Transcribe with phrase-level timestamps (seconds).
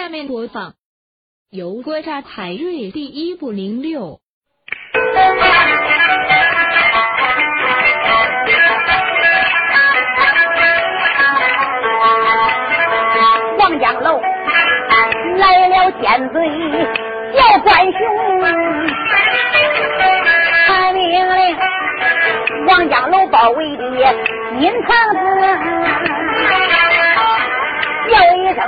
[0.00, 0.72] 下面播放
[1.50, 4.18] 由国家海瑞第一部零六。
[13.58, 14.18] 王江楼
[15.36, 16.40] 来了奸贼
[17.36, 18.00] 叫关雄，
[20.66, 21.58] 传命令
[22.66, 23.84] 王江楼包围的
[24.60, 25.20] 阴堂子，
[28.54, 28.64] 声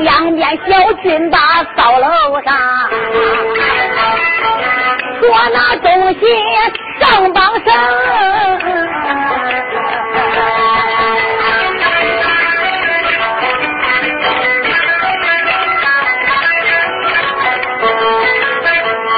[0.00, 1.38] 两边小军把
[1.76, 2.54] 扫楼上，
[5.20, 6.20] 说那东西
[7.00, 7.72] 上榜声。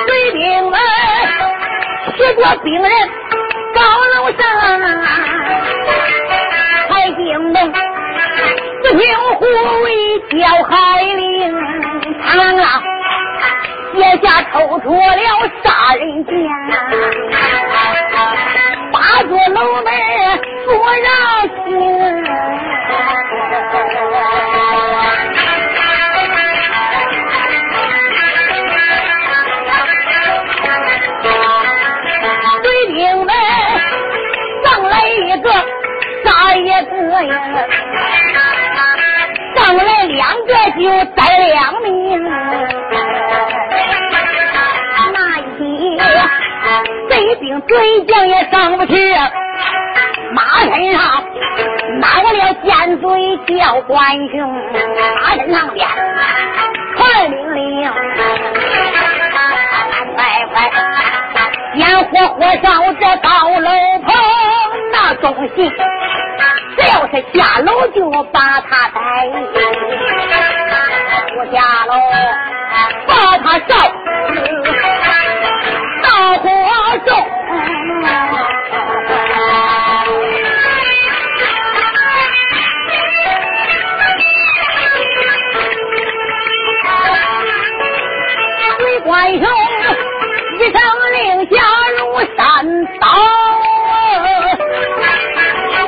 [0.07, 0.81] 水兵们
[2.17, 2.91] 许多兵人
[8.89, 9.45] 四平护
[9.83, 9.87] 卫
[10.31, 11.55] 叫海令，
[12.23, 12.65] 螳螂
[13.93, 15.23] 写下抽出了
[15.63, 16.33] 杀人剑，
[18.91, 19.93] 八座楼门
[20.65, 20.73] 锁
[21.05, 21.07] 上
[21.67, 21.69] 心。
[32.63, 33.31] 水兵们
[34.65, 35.47] 上来一个
[36.25, 36.71] 杀一个
[37.27, 37.33] 呀，
[39.83, 40.83] 来两个就
[41.15, 41.89] 带两命。
[45.13, 45.99] 那一天
[47.09, 48.93] 贼兵贼将也上不去，
[50.33, 51.01] 马身上
[52.01, 52.29] 拿了
[52.63, 53.97] 尖嘴叫关
[54.29, 54.37] 雄，
[55.23, 55.89] 马身上边
[56.97, 57.91] 传命令，
[60.15, 60.19] 快
[60.53, 60.55] 快！
[61.75, 63.29] 烟火火烧这高
[63.61, 63.71] 楼
[64.01, 64.13] 棚，
[64.93, 65.25] 那东
[65.55, 68.99] 西只要是下楼就把他逮，
[71.35, 71.93] 不下楼
[73.07, 73.69] 把他烧
[76.03, 76.07] 大
[76.39, 76.47] 火
[77.07, 77.09] 中。
[88.79, 89.43] 水关雄
[90.59, 90.75] 一声
[93.01, 93.07] 山道，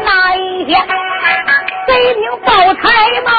[0.04, 0.72] 那一天
[1.87, 2.82] 贼兵报差
[3.25, 3.34] 忙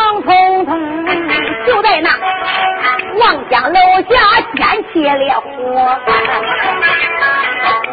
[3.21, 4.15] 望江楼下
[4.55, 5.99] 掀起烈火，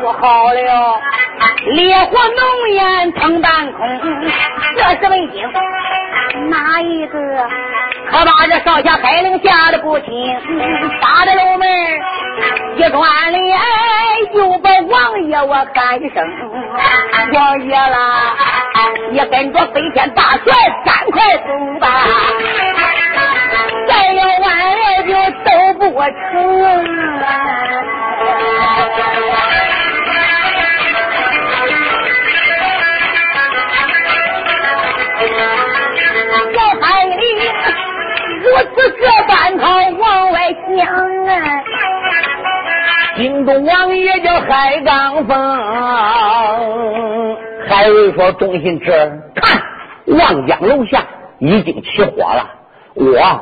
[0.00, 1.00] 不好了，
[1.66, 4.00] 烈火浓烟腾半空，
[4.76, 5.42] 这是为京
[6.48, 7.18] 哪一个？
[8.10, 10.08] 可把这少侠海令吓得不轻，
[11.02, 11.68] 打的楼门
[12.76, 13.58] 一转脸，
[14.32, 16.26] 又把王爷我喊一声，
[17.34, 18.34] 王爷啦，
[19.12, 20.54] 也跟着飞天大帅
[20.86, 21.86] 赶快走吧，
[23.86, 24.46] 再要晚
[24.78, 25.10] 了就
[25.44, 25.46] 走
[25.78, 26.08] 不成。
[36.54, 37.12] 小海里
[38.42, 39.62] 如此这般他
[39.98, 40.36] 往外
[40.76, 40.78] 想
[41.26, 41.30] 啊，
[43.16, 45.36] 京东王爷叫海刚峰，
[47.68, 48.90] 海瑞说：“忠心侄，
[49.34, 49.60] 看
[50.06, 51.02] 望江楼下
[51.38, 52.48] 已经起火了，
[52.98, 53.40] 我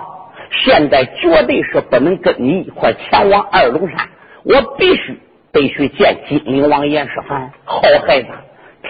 [0.51, 4.09] 现在绝对是不能跟你一块前往二龙山，
[4.45, 5.19] 我必须
[5.53, 7.51] 得去见金陵王严世蕃。
[7.65, 8.29] 好孩子，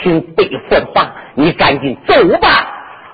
[0.01, 2.49] 听背父的话，你赶紧走吧。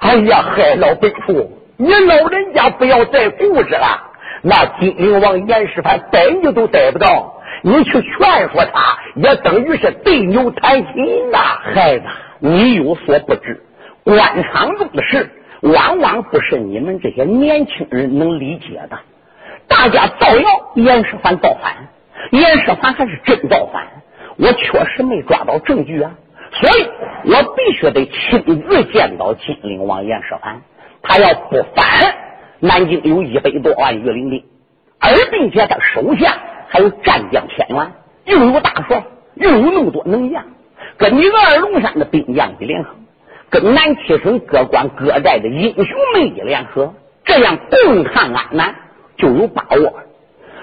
[0.00, 4.10] 哎呀，海老背父，你老人家不要再固执了。
[4.42, 12.04] 那金陵王严世蕃逮你都逮不到。”你去劝说他，也等于是对牛弹琴呐，孩子，
[12.40, 13.62] 你有所不知，
[14.02, 15.30] 官场中的事，
[15.62, 18.98] 往往不是你们这些年轻人能理解的。
[19.68, 21.88] 大家造谣严世蕃造反，
[22.30, 23.86] 严世蕃还是真造反，
[24.36, 26.12] 我确实没抓到证据啊，
[26.52, 26.86] 所以
[27.24, 30.60] 我必须得亲自见到金陵王严世蕃。
[31.02, 32.14] 他要不反，
[32.60, 34.44] 南京有一百多万御林兵，
[34.98, 36.36] 而并且他手下。
[36.74, 37.92] 还有战将千员，
[38.24, 39.04] 又有大帅，
[39.34, 40.42] 又有那么多能将，
[40.96, 42.94] 跟你二龙山的兵将一联合，
[43.52, 46.94] 跟南七省各关各寨的英雄们一联合，
[47.26, 48.74] 这样共抗安南
[49.18, 49.92] 就有把握。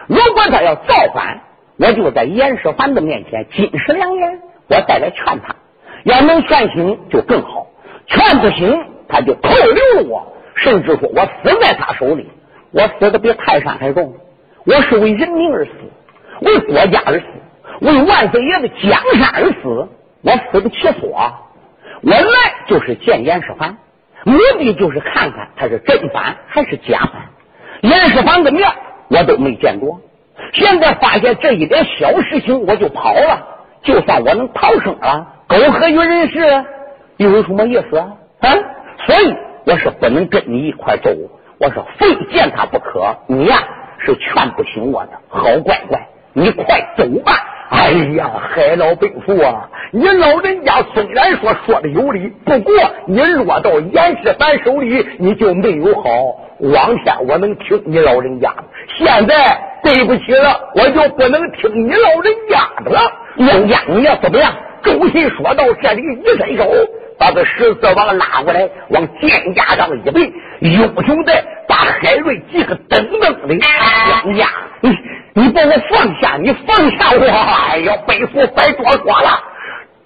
[0.08, 1.42] 如果他要造反，
[1.78, 5.56] 我就在严世蕃的面前金石良言，我再来劝他。
[6.04, 7.68] 要能劝行就更好，
[8.08, 12.28] 劝不行他就扣留我，甚至说我死在他手里，
[12.72, 14.16] 我死的比泰山还重。
[14.66, 15.72] 我是为人民而死。
[16.42, 17.26] 为国家而死，
[17.82, 19.88] 为万岁爷的江山而死，
[20.24, 21.49] 我死不其所。
[22.02, 23.76] 我来就是见严世蕃，
[24.24, 27.30] 目的就是看看他是真反还是假反。
[27.82, 28.70] 严世蕃的面
[29.10, 30.00] 我都没见过。
[30.54, 33.46] 现在发现这一点小事情，我就跑了。
[33.84, 36.66] 就算我能逃生了，苟合于人世，
[37.18, 38.08] 又有什么意思啊？
[38.42, 38.50] 啊！
[39.06, 39.36] 所以
[39.66, 41.10] 我是不能跟你一块走，
[41.60, 43.18] 我是非见他不可。
[43.28, 43.58] 你呀
[44.00, 47.34] 是劝不醒我的，好乖乖，你快走吧。
[47.70, 52.74] 哎呀，海老伯父啊，你老人家虽然说说的有理，不过
[53.06, 56.10] 你落到严世蕃手里，你就没有好。
[56.60, 58.64] 往前我能听你老人家的，
[58.98, 59.36] 现在
[59.84, 63.00] 对不起了，我就不能听你老人家的了。
[63.38, 64.54] 杨家，你要怎么样？
[64.82, 66.70] 周信说到这里，一伸手
[67.18, 71.34] 把这十四王拉过来，往剑架上一背，英雄的
[71.68, 73.56] 把海瑞几个噔噔的。
[74.26, 74.48] 杨家，
[74.82, 74.90] 你
[75.34, 77.26] 你把我放下，你放下我！
[77.72, 79.44] 哎呀，背负白多说了。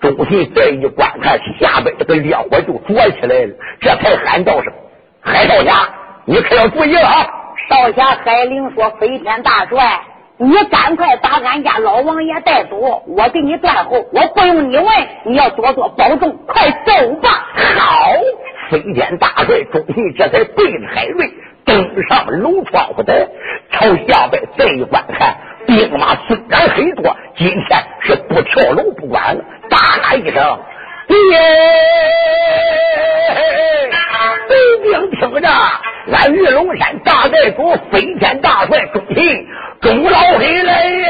[0.02, 4.74] 周信这一观看，下边这个烈火就着起来了，这才喊道声
[5.22, 5.90] ：“海少侠，
[6.26, 7.28] 你可要注意了啊！”
[7.70, 10.02] 少侠海灵说：“飞天大帅。”
[10.36, 14.88] 你赶快把俺家老王爷带走，我给你断后，我不用你问，
[15.26, 17.48] 你要多多保重，快走吧。
[17.78, 18.12] 好，
[18.70, 21.32] 飞天大帅终于这才背着海瑞
[21.66, 23.30] 登上楼窗户的，
[23.72, 29.44] 朝下边再一观看，兵马虽然很多，今天是不跳楼不管了。
[29.70, 30.60] 大喊一声
[31.08, 31.16] ：“爹！”
[34.50, 35.50] 兵兵听着，
[36.12, 39.48] 俺玉龙山大寨主飞天大帅忠信。
[39.82, 41.08] 钟老黑来耶！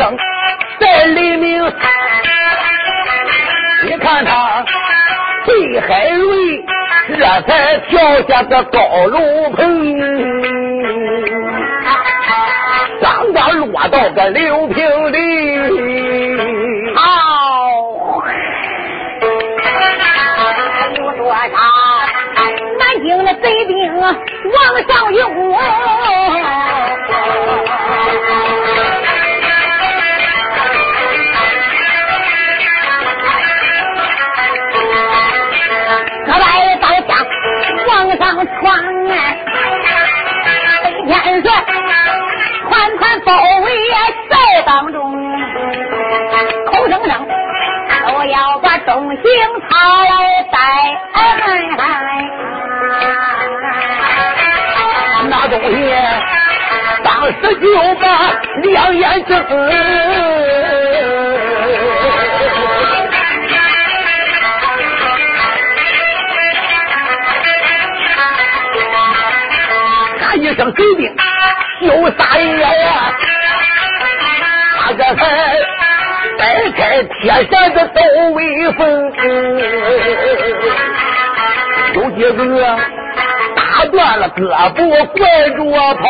[0.00, 0.16] 声，
[0.78, 1.62] 在黎明，
[3.84, 4.64] 你看他
[5.44, 6.64] 对海瑞，
[7.18, 9.98] 这才跳下这高楼棚，
[13.02, 15.18] 刚刚落到个刘平里。
[22.78, 24.08] 南京的贼兵往
[24.88, 25.54] 上涌，
[38.40, 38.60] 往上窜，
[40.82, 41.46] 飞天帅
[42.70, 43.28] 团团包
[43.60, 43.66] 围
[44.30, 44.34] 在
[44.64, 44.98] 当中，
[46.66, 47.28] 口声声
[48.06, 49.20] 都要把东行
[49.68, 50.58] 他来带。
[55.28, 55.94] 那东西
[57.04, 57.64] 当时就
[57.96, 58.06] 把
[58.62, 59.44] 两眼睁，
[70.50, 71.14] 一声给兵
[71.80, 73.14] 就撒野呀，
[74.80, 75.20] 他这才
[76.36, 78.00] 摆开铁扇子抖
[78.32, 79.12] 威风，
[81.94, 82.78] 有几个。
[83.56, 84.40] 打断了胳
[84.74, 85.20] 膊，拐
[85.50, 85.58] 着
[85.94, 86.04] 跑；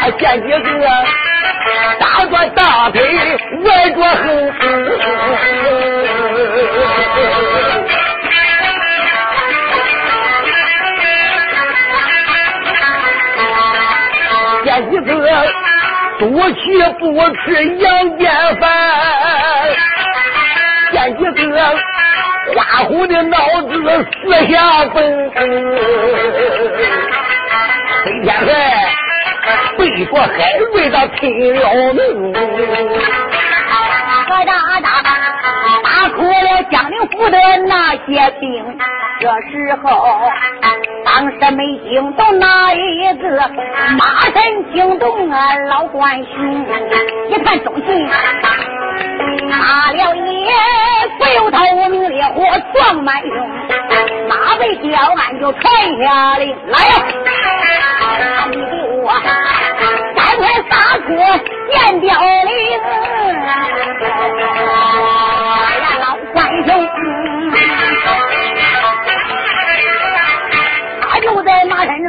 [0.00, 0.58] 还见几个
[1.98, 3.00] 打断大腿，
[3.64, 4.22] 歪着横。
[15.20, 15.32] 见几个
[16.18, 16.22] 肚
[16.52, 16.62] 气
[16.98, 17.02] 不
[17.36, 17.42] 吃
[17.76, 17.84] 阳
[18.18, 18.22] 间
[18.60, 18.62] 饭，
[20.92, 21.54] 见几个。
[22.54, 23.72] 花虎的脑子
[24.22, 25.30] 四下奔，
[28.04, 28.46] 飞天帅
[29.78, 30.28] 背着海
[30.58, 31.20] 瑞他拼
[31.54, 31.60] 了
[31.94, 31.98] 命，
[34.28, 34.50] 可大
[34.82, 35.08] 大打
[36.10, 37.72] 哭了江陵府的那
[38.06, 38.44] 些兵。
[39.24, 39.88] 这时候，
[41.02, 43.50] 当时没惊动哪一个，
[43.96, 46.66] 马身惊动啊老关雄，
[47.30, 48.06] 一看中信。
[49.48, 50.46] 打了一
[51.18, 53.48] 不由头无名烈火撞满胸，
[54.28, 56.92] 马背吊鞍就传下令来呀！
[58.50, 58.60] 你给
[59.00, 59.10] 我
[60.14, 61.08] 赶快撒出
[61.72, 62.12] 见凋
[62.44, 62.52] 零，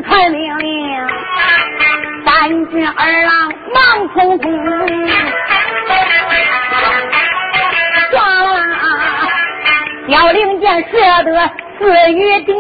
[0.07, 1.07] 传命令，
[2.25, 4.45] 三军二郎忙匆匆。
[10.07, 12.55] 小令箭射得四雨点，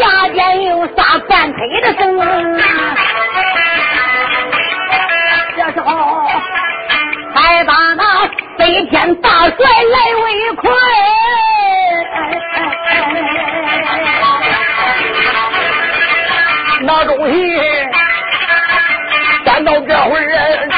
[0.00, 2.00] 下边又撒半腿的声，
[5.56, 5.88] 这时候
[7.34, 8.02] 才把那
[8.58, 10.03] 飞天大帅来
[10.56, 10.74] 困。
[16.86, 17.58] 下忠心，
[19.44, 20.68] 赶到这会儿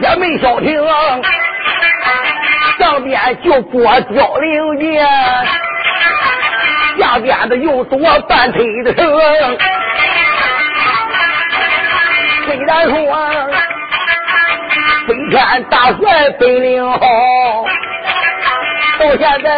[0.00, 0.82] 也没消停，
[2.78, 5.06] 上边就过凋零剑，
[6.98, 9.06] 下边的又多半腿的声。
[12.46, 12.94] 虽然说
[15.06, 16.98] 飞天大帅本领好，
[18.98, 19.48] 到现在。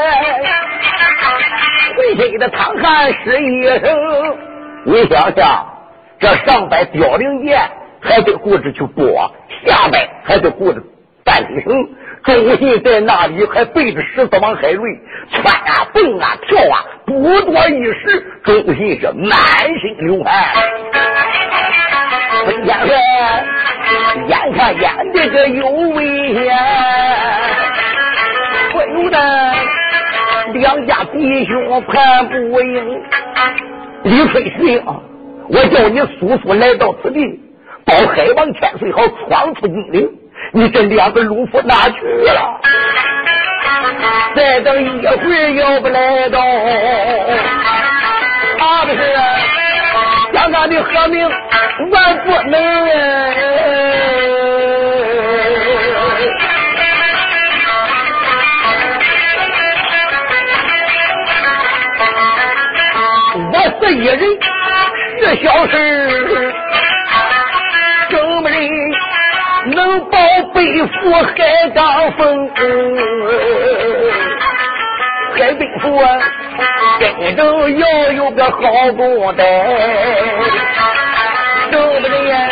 [1.97, 4.37] 浑身的淌汗湿衣裳，
[4.85, 5.67] 你想想，
[6.21, 7.59] 这上边凋零剑
[8.01, 9.31] 还得顾着去拨，
[9.67, 10.81] 下边还得顾着
[11.25, 11.73] 担提绳，
[12.23, 14.97] 忠信在那里还背着十四王海瑞
[15.33, 19.37] 窜啊蹦啊跳啊，不多一时，忠信是满
[19.81, 20.55] 身流汗。
[22.45, 22.89] 孙天帅
[24.29, 26.57] 眼看眼这个有危险，
[28.79, 29.19] 不由得。
[30.55, 33.03] 两家弟兄盼不赢，
[34.05, 34.83] 李飞石
[35.49, 37.41] 我叫你速速来到此地，
[37.85, 40.09] 保海王千岁好闯出金陵。
[40.53, 42.61] 你这两个鲁夫哪去了？
[44.37, 46.41] 再等一会儿要不来到，
[48.59, 49.01] 怕的是
[50.33, 51.29] 将俺的和命
[51.91, 52.59] 万不能。
[63.99, 64.17] 一人
[65.21, 65.75] 这小事，
[68.09, 68.71] 怎么人
[69.75, 70.17] 能保
[70.55, 72.49] 背负海刚峰？
[75.35, 76.07] 海背负啊，
[77.01, 78.53] 真正要有个好
[78.97, 79.45] 公带，
[81.73, 82.51] 怎么人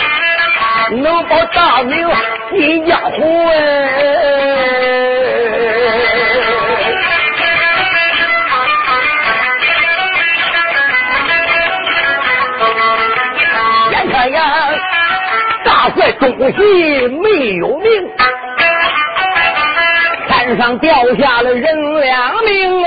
[1.01, 2.09] 能保大名
[2.51, 3.49] 进江湖？
[4.01, 5.06] 这
[16.19, 17.91] 东西没有命，
[20.29, 22.83] 山上掉下了人两命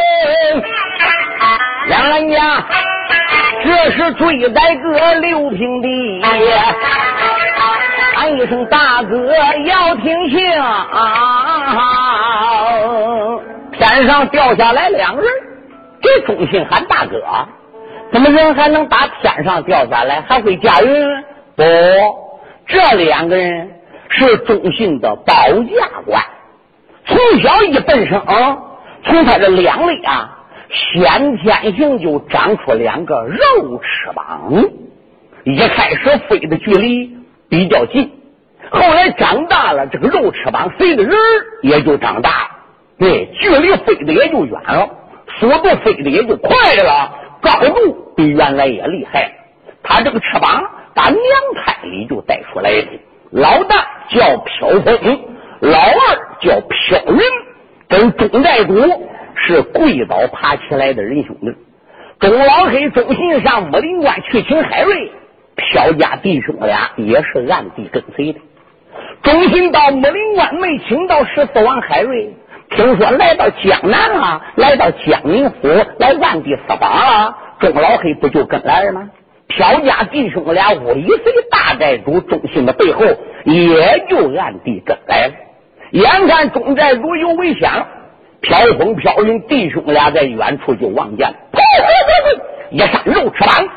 [1.87, 2.65] 两人家
[3.63, 6.21] 这是追在哥刘平的，
[8.15, 10.87] 喊一声大哥要听信啊！
[13.73, 15.25] 天上掉下来两人，
[16.01, 17.21] 这忠信喊大哥，
[18.11, 20.21] 怎么人还能打天上掉下来？
[20.27, 21.23] 还会驾云？
[21.55, 21.63] 不。
[22.69, 23.67] 这两个人
[24.09, 26.23] 是忠信的保驾官，
[27.03, 28.21] 从小一本生，
[29.03, 30.37] 从他的两肋啊，
[30.69, 34.69] 先天性就长出两个肉翅膀。
[35.45, 37.17] 一开始飞的距离
[37.49, 38.11] 比较近，
[38.69, 41.17] 后来长大了，这个肉翅膀随的人
[41.63, 42.49] 也就长大了，
[42.99, 44.87] 对，距离飞的也就远了，
[45.39, 49.31] 速度飞的也就快了，高度比原来也厉害。
[49.81, 50.69] 他这个翅膀。
[50.99, 51.21] 把娘
[51.55, 52.87] 胎里就带出来的，
[53.31, 55.21] 老大叫飘风，
[55.61, 57.21] 老二叫飘云，
[57.87, 58.75] 跟钟寨主
[59.35, 61.55] 是跪倒爬起来的人兄弟。
[62.19, 65.09] 钟老黑、钟信上木林关去请海瑞，
[65.55, 68.39] 飘家弟兄俩也是暗地跟随的。
[69.23, 72.33] 钟信到木林关没请到十四王海瑞，
[72.71, 79.09] 听说来到江南啊，来到江宁府来暗地私访啊，钟老黑不就跟来了吗？
[79.49, 83.03] 飘家弟兄俩尾随大寨主忠信的背后，
[83.45, 85.33] 也就暗地跟来了。
[85.89, 87.67] 眼看忠寨主有危险，
[88.41, 91.89] 飘风飘云弟兄俩在远处就望见，砰砰
[92.23, 92.39] 砰
[92.69, 93.67] 一扇肉翅膀，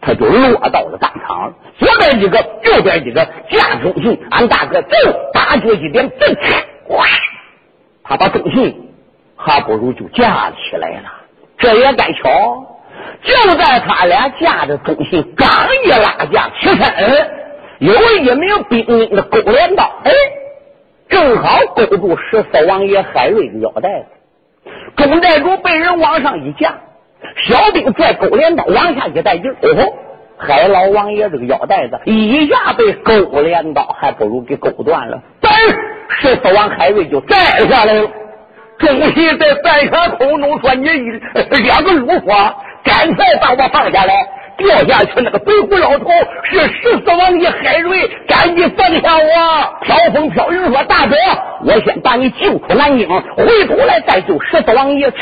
[0.00, 1.52] 他就落到了当场。
[1.76, 4.88] 左边几个，右边几个，架忠信，俺大哥走，
[5.32, 6.36] 大脚一点，蹬，
[6.84, 7.04] 哗，
[8.04, 8.92] 他把忠信
[9.34, 11.12] 还不如就架起来了。
[11.58, 12.75] 这也该巧。
[13.22, 15.48] 就在他俩架着中信刚
[15.84, 17.28] 一拉架起身，
[17.78, 20.12] 有一名兵丁的勾镰刀，哎，
[21.08, 24.06] 正好勾住十四王爷海瑞的腰带子。
[24.96, 26.74] 中寨主被人往上一架，
[27.48, 29.94] 小兵拽勾镰刀往下一带劲哦吼，
[30.38, 35.48] 海老王爷这个腰带子一下被勾镰刀还不如给勾断了，嘣，
[36.08, 37.36] 十四王海瑞就摘
[37.68, 38.08] 下来了。
[38.78, 40.86] 中信在半山空中说：“你
[41.62, 42.26] 两个鲁夫。”
[42.86, 44.26] 赶快把我放下来，
[44.56, 46.08] 掉下去那个白胡老头
[46.44, 49.78] 是十四王爷海瑞，赶紧放下我！
[49.82, 51.16] 飘风飘云说：“大哥，
[51.64, 55.12] 我先把你救出南京，回头来再救十四王爷。”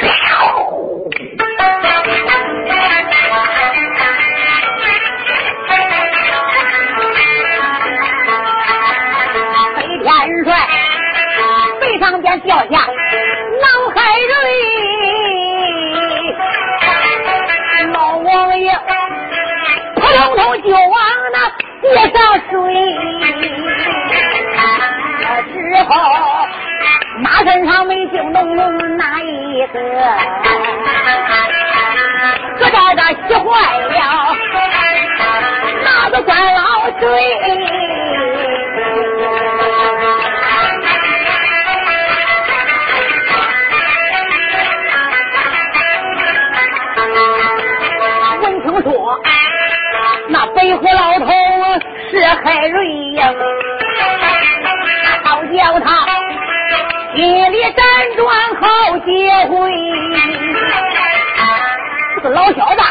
[62.45, 62.83] 老小子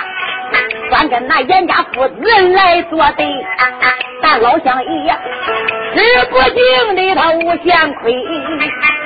[0.90, 2.16] 专跟那严家父子
[2.54, 3.28] 来作对，
[4.22, 5.16] 咱老乡爷
[5.96, 8.14] 是不敬的他无限亏。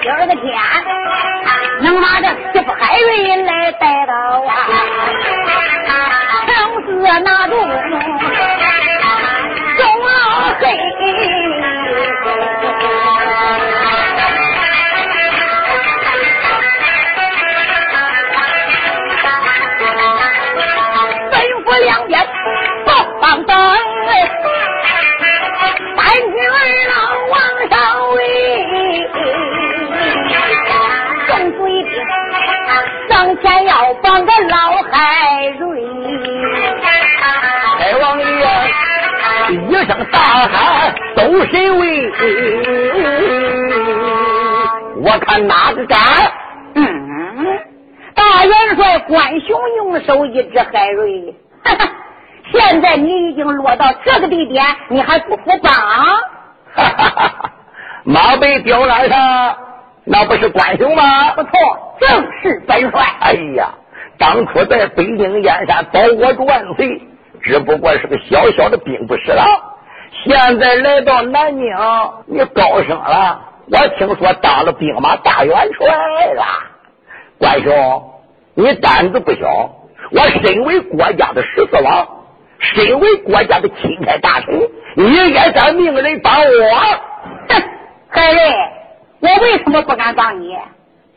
[0.02, 0.58] 今儿个天
[1.82, 4.14] 能把这媳妇海瑞来带到
[4.48, 4.50] 啊，
[6.48, 7.58] 正是那种。
[31.28, 31.92] 众水兵
[33.10, 34.56] 上前要帮个老
[34.92, 35.84] 海瑞。
[37.78, 38.26] 海王爷
[39.50, 39.54] 一
[39.86, 42.12] 声大喊：“都谁为？
[45.02, 45.98] 我看哪个敢？”
[46.76, 46.86] 嗯，
[48.14, 51.36] 大元帅关雄用手一指海瑞。
[52.52, 55.70] 现在你已经落到这个地点，你还不服吧？
[56.74, 57.52] 哈哈哈？
[58.04, 59.58] 马背吊篮上，
[60.10, 61.34] 那不是关兄吗？
[61.34, 61.52] 不错，
[62.00, 63.02] 正是本帅。
[63.20, 63.70] 哎呀，
[64.18, 67.02] 当初在北京燕山保我主万岁，
[67.42, 69.46] 只不过是个小小的兵部侍郎。
[70.24, 71.76] 现在来到南京，
[72.26, 73.42] 你高升了。
[73.70, 75.88] 我听说当了兵马大元帅
[76.34, 76.44] 了。
[77.38, 78.04] 关兄，
[78.56, 79.46] 你胆子不小。
[80.10, 82.08] 我身为国家的十四王，
[82.60, 84.58] 身为国家的钦差大臣，
[84.96, 86.80] 你应该当命人帮我。
[87.50, 87.62] 哼，
[88.08, 88.42] 海瑞，
[89.20, 90.56] 我为什么不敢帮你？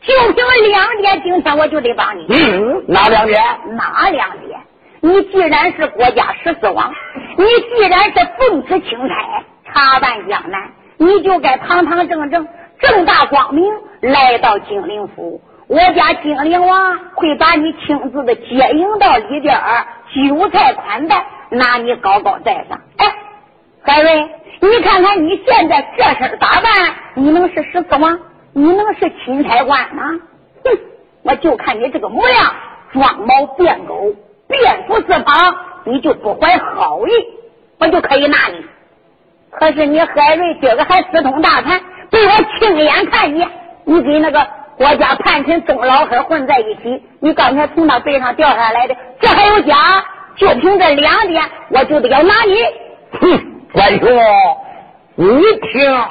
[0.01, 2.25] 就凭两点，今天我就得帮你。
[2.29, 3.39] 嗯，哪两点？
[3.75, 4.59] 哪两点？
[5.01, 6.91] 你既然是国家十四王，
[7.37, 12.47] 你既然是奉旨钦差查办江南，你就该堂堂正正、
[12.79, 13.63] 正大光明
[14.01, 15.41] 来到金陵府。
[15.67, 22.81] 我家金陵王会把你亲自的接迎到里边儿，酒菜款待，拿你高高在上。
[22.97, 23.15] 哎，
[23.83, 24.29] 海瑞，
[24.61, 28.19] 你看看你现在这身打扮，你能是十四王？
[28.53, 30.03] 你能是钦差官吗？
[30.63, 30.71] 哼，
[31.23, 32.53] 我就看你这个模样，
[32.93, 34.13] 装猫变狗，
[34.47, 37.11] 变服四方，你就不怀好意，
[37.79, 38.65] 我就可以拿你。
[39.51, 43.49] 可是你海瑞今个还私通大贪，被我亲眼看见，
[43.85, 44.47] 你给那个。
[44.77, 49.75] 国家叛臣钟老黑混在一起，你刚才从他背上掉下来的，这还有假？
[50.37, 52.55] 就凭这两点，我就得要拿你。
[53.19, 54.09] 哼，关兄，
[55.15, 55.25] 你
[55.61, 56.05] 听，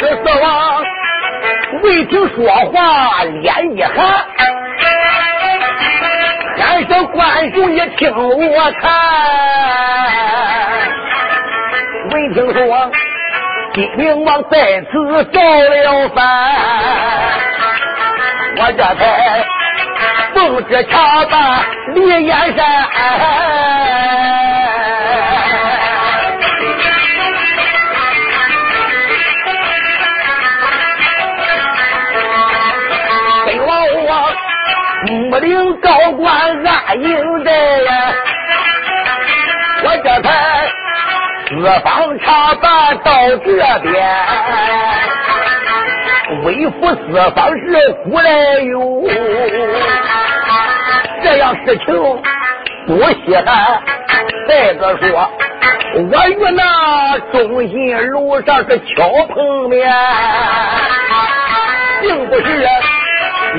[0.00, 0.84] 这四王
[1.82, 4.24] 未听说话，脸一寒。
[6.56, 8.92] 先生关兄，你听我谈，
[12.12, 12.90] 未听说
[13.74, 16.22] 金陵王在此造了反，
[18.54, 19.00] 我这才
[20.34, 22.62] 奉旨查办李延山。
[35.04, 38.12] 木岭高官暗营寨呀，
[39.82, 40.28] 我这才
[41.48, 43.12] 四方查办到
[43.44, 43.46] 这
[43.80, 43.92] 边，
[46.44, 47.62] 微服四方是
[48.04, 49.04] 古来有，
[51.22, 51.86] 这样事情
[52.86, 53.82] 不稀罕。
[54.48, 55.30] 再者说，
[55.94, 59.92] 我与那忠信楼上是巧碰面，
[62.00, 62.66] 并不是。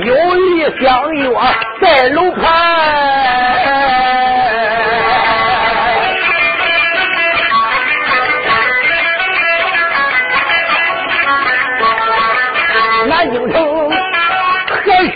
[0.05, 1.29] 有意相约
[1.79, 2.41] 在楼盘，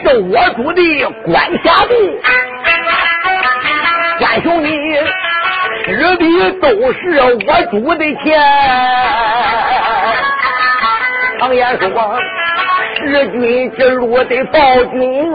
[0.08, 0.82] 是我主的
[1.26, 1.94] 管辖地，
[4.20, 4.70] 关兄你
[5.86, 6.24] 吃的
[6.62, 7.00] 都是
[7.46, 8.40] 我主的钱，
[11.40, 11.86] 常言说。
[13.00, 15.34] 弑君之路得报君，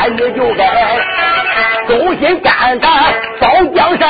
[0.00, 0.62] 俺也就该
[1.86, 2.90] 忠心肝胆
[3.40, 4.08] 保江山。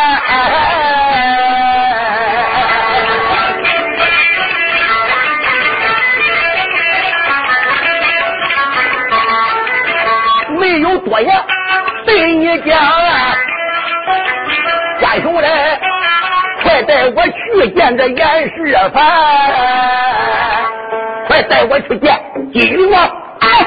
[11.09, 11.43] 多言，
[12.05, 12.79] 对你讲，
[15.01, 15.81] 关兄人，
[16.63, 18.91] 快带我去见这严世蕃。
[21.27, 22.21] 快带我去见
[22.53, 23.03] 金王！
[23.41, 23.67] 哎，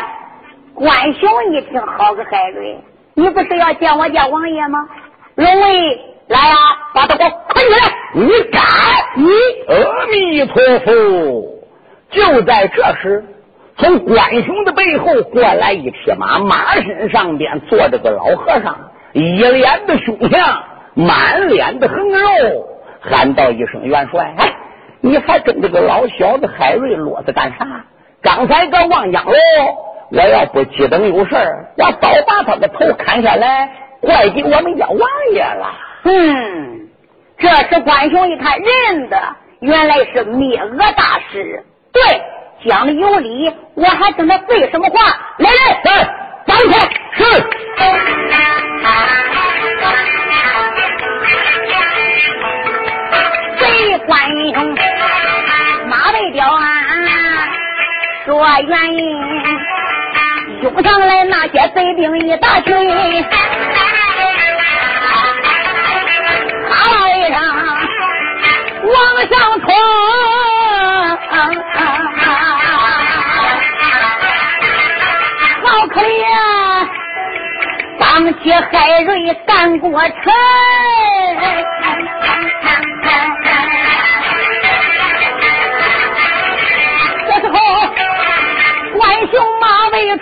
[0.74, 2.78] 关雄一听，好个海瑞，
[3.16, 4.88] 你不是要见我家王爷吗？
[5.36, 6.56] 龙威，来呀，
[6.94, 7.78] 把他给我捆起来！
[8.14, 8.62] 你敢？
[9.16, 9.30] 你
[9.68, 10.92] 阿弥陀佛！
[12.12, 13.24] 就在这时，
[13.78, 22.68] 从关雄的背后过来一匹马，马身上边坐着个老和尚，一脸的凶相，满脸的横肉，
[23.00, 24.54] 喊道一声：“元帅！”哎
[25.04, 27.86] 你还跟这个老小子海瑞啰嗦干啥？
[28.22, 29.34] 刚才个望江楼，
[30.12, 35.00] 我要不急等有事儿我早把他的头砍下来，怪给我们家王
[35.34, 35.74] 爷了。
[36.04, 36.90] 嗯，
[37.40, 39.18] 这时关雄一看认得，
[39.62, 41.64] 原来是灭俄大师。
[41.92, 42.02] 对，
[42.64, 45.00] 讲的有理，我还跟他废什么话？
[45.38, 46.04] 来来来，
[46.46, 46.80] 赶快
[47.14, 47.24] 是。
[53.58, 54.78] 谁关雄？
[55.88, 56.62] 马背雕啊，
[58.26, 59.18] 说原因，
[60.62, 62.72] 涌上来那些贼兵一大群，
[66.70, 66.76] 他
[67.10, 67.36] 一声
[68.84, 68.96] 往
[69.28, 69.68] 上冲，
[78.22, 80.12] 当起海瑞干过城。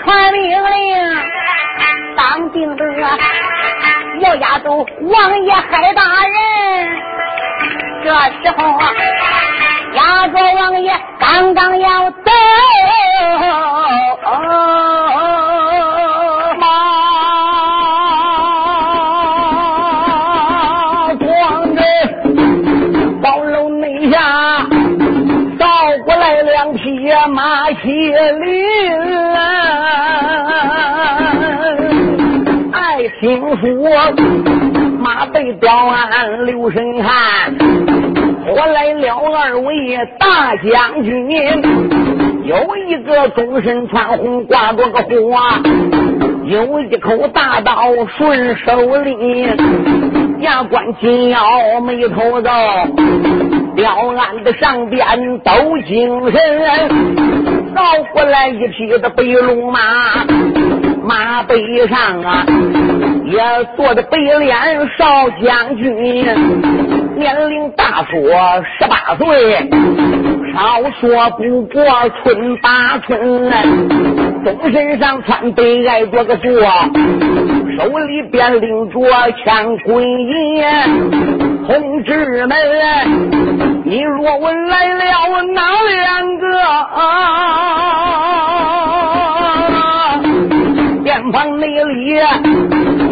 [0.03, 1.17] 传命令，
[2.15, 2.85] 当兵的
[4.21, 6.35] 要押走王爷海大人。
[8.03, 8.09] 这
[8.41, 8.93] 时候啊
[9.93, 12.31] 押着王爷刚刚要走，
[33.57, 33.89] 听说
[34.99, 37.55] 马背雕鞍刘神汉，
[38.47, 41.29] 我来了二位大将军，
[42.43, 45.59] 有一个终身穿红挂着个花，
[46.45, 49.47] 有一口大刀顺手里，
[50.41, 52.49] 牙关紧咬眉头皱，
[53.75, 56.39] 雕鞍的上边都精神，
[57.73, 57.81] 倒
[58.13, 59.79] 过来一匹的白龙马。
[61.09, 62.45] 马背上啊，
[63.25, 63.41] 也
[63.75, 64.55] 坐着白脸
[64.95, 66.23] 少将军，
[67.15, 68.21] 年龄大说
[68.77, 69.57] 十八岁，
[70.53, 71.83] 少说不过
[72.21, 73.09] 春八春。
[74.43, 76.47] 总身上穿白挨着个座，
[77.75, 78.99] 手里边拎着
[79.43, 80.63] 枪棍银。
[81.65, 82.55] 同志们，
[83.83, 86.59] 你若问来了哪两个？
[86.61, 86.99] 啊？
[91.31, 92.13] 房内里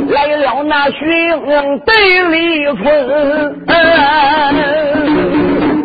[0.09, 1.93] 来了那徐英对
[2.29, 3.65] 李村，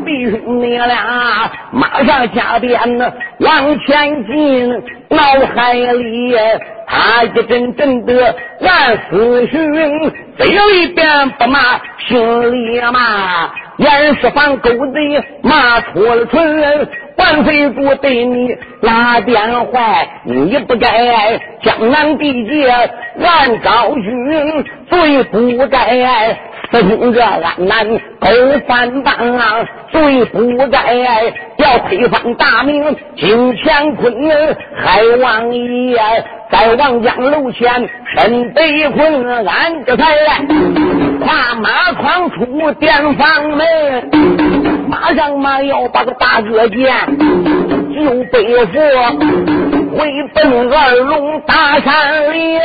[0.04, 2.78] 弟兄你俩马上加鞭
[3.40, 4.70] 往前进，
[5.08, 5.22] 脑
[5.54, 6.34] 海里
[6.86, 11.58] 他一阵阵的暗思寻，嘴里边不骂，
[12.08, 16.88] 心里骂，严世蕃狗贼骂出了唇。
[17.22, 18.48] 万岁主对你
[18.80, 19.80] 打电话，
[20.24, 22.68] 你不该江南地界
[23.16, 26.36] 万昭君，最不该
[26.72, 27.86] 私通这安南
[28.18, 28.28] 勾
[28.66, 29.14] 反党，
[29.92, 30.94] 最不该
[31.58, 34.12] 要推翻大明金乾坤，
[34.74, 35.96] 海王爷。
[36.52, 40.04] 在望江楼前身被困，俺这才
[41.18, 43.66] 跨马闯出殿房门。
[44.86, 46.92] 马上马要把个大哥见，
[47.94, 48.78] 就背负
[49.96, 52.58] 回奔二龙大山里。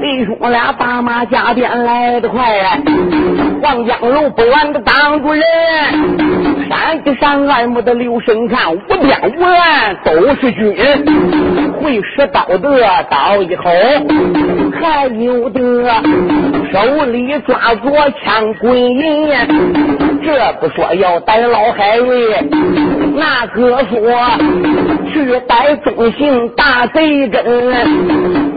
[0.00, 2.40] 弟兄俩打马加鞭来得快，
[3.62, 5.42] 黄江楼不远的当主人，
[6.70, 10.74] 山的上二目的刘生看，无边无远都是军，
[11.78, 13.68] 会使刀的刀一口，
[14.80, 15.60] 还有的
[16.72, 18.72] 手里抓着枪棍，
[20.24, 22.42] 这不说要逮老海瑞，
[23.14, 24.00] 那可说
[25.12, 27.44] 去逮中姓大贼根，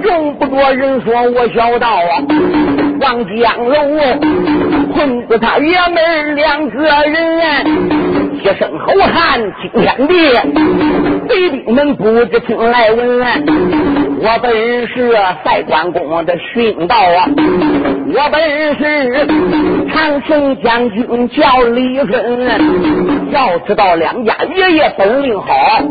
[0.03, 1.32] 用不着人说。
[1.35, 2.21] 我小道啊，
[3.01, 3.75] 望江楼，
[4.93, 7.65] 混子他爷们两个人，
[8.39, 10.13] 一声吼喊惊天地，
[11.27, 13.19] 贼兵们不知听来闻。
[14.25, 15.11] 我本是
[15.43, 17.27] 赛关公的训道啊，
[18.13, 19.27] 我本是
[19.91, 22.47] 长胜将军叫李春。
[23.31, 25.81] 要知道两家爷爷本领好，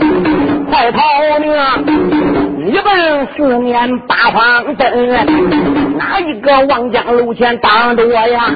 [0.70, 1.02] 快逃
[1.40, 2.51] 命！
[2.64, 8.54] 一本四面八方奔，哪一个望江楼前挡着我呀？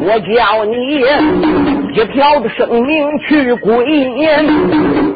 [0.00, 0.74] 我叫你
[1.94, 4.28] 一条的生命去归阴，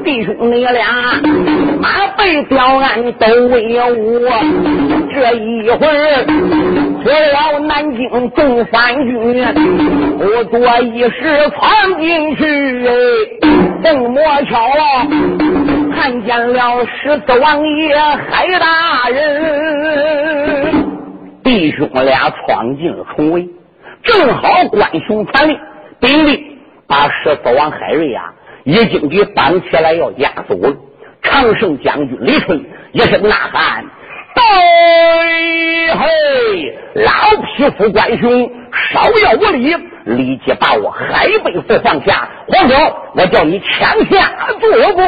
[0.05, 1.21] 弟兄你俩
[1.81, 3.79] 马背吊鞍都为。
[3.79, 4.31] 我
[5.13, 6.25] 这一会儿
[7.03, 9.45] 出了南京众番军，
[10.19, 12.43] 不多一时闯进去，
[13.83, 14.83] 正摸巧了
[15.95, 20.75] 看见了十四王爷海大人，
[21.43, 23.49] 弟兄俩闯进了重围，
[24.09, 25.61] 正好关雄传令，
[26.01, 28.33] 兵力把十四王海瑞呀
[28.65, 30.75] 已经给绑起来要押走了。
[31.23, 33.85] 常胜将军李春一声呐喊
[34.35, 34.43] ：“对
[35.95, 36.79] 嘿！
[36.95, 38.51] 老匹夫关雄，
[38.93, 42.75] 稍要无礼，立即把我海背夫放下，或者
[43.15, 45.05] 我叫你枪下做鬼！”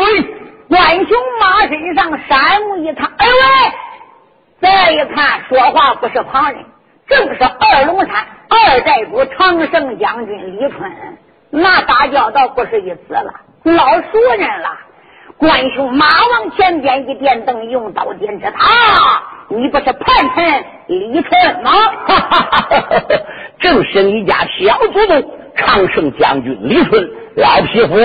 [0.68, 3.72] 关雄马身上山木一趟，哎喂！
[4.60, 6.62] 再一看，说话不是旁人，
[7.08, 8.14] 正是二龙山
[8.50, 10.92] 二代主常胜将军李春。
[11.50, 13.32] 那打交道不是一次了，
[13.64, 14.68] 老熟人了。
[15.38, 21.72] 关兄马往前边一电灯，用刀点着他，你不是叛臣李春吗？
[22.06, 23.02] 哈哈哈
[23.58, 27.96] 正是你家小祖宗常胜将军李春，老匹夫，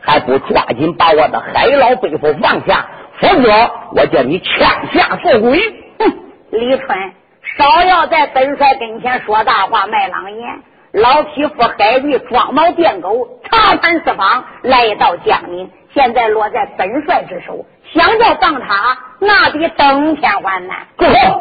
[0.00, 2.84] 还不抓紧把我的海老背夫放下，
[3.20, 5.60] 否则我叫你枪下做鬼！
[6.00, 6.12] 哼，
[6.50, 7.12] 李春，
[7.58, 10.60] 少要在本帅跟前说大话卖狼言。
[10.92, 15.70] 老匹夫海瑞装猫变狗，查探四方，来到江宁。
[15.94, 20.86] 现在落在本帅之手，想要放他，那比登天还难。
[20.98, 21.40] 住口！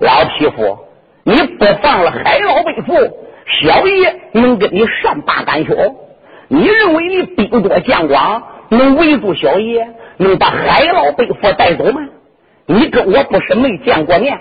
[0.00, 0.78] 老匹夫，
[1.24, 2.94] 你不放了海老背负，
[3.46, 5.74] 小爷能跟你善罢甘休？
[6.48, 12.00] 你认为你兵多将广，能围住小爷，能把海老背负带走吗？
[12.66, 14.38] 你跟我不是没见过面，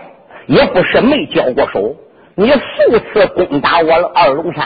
[0.49, 1.95] 也不是没交过手。
[2.33, 4.65] 你数次攻打我二龙山，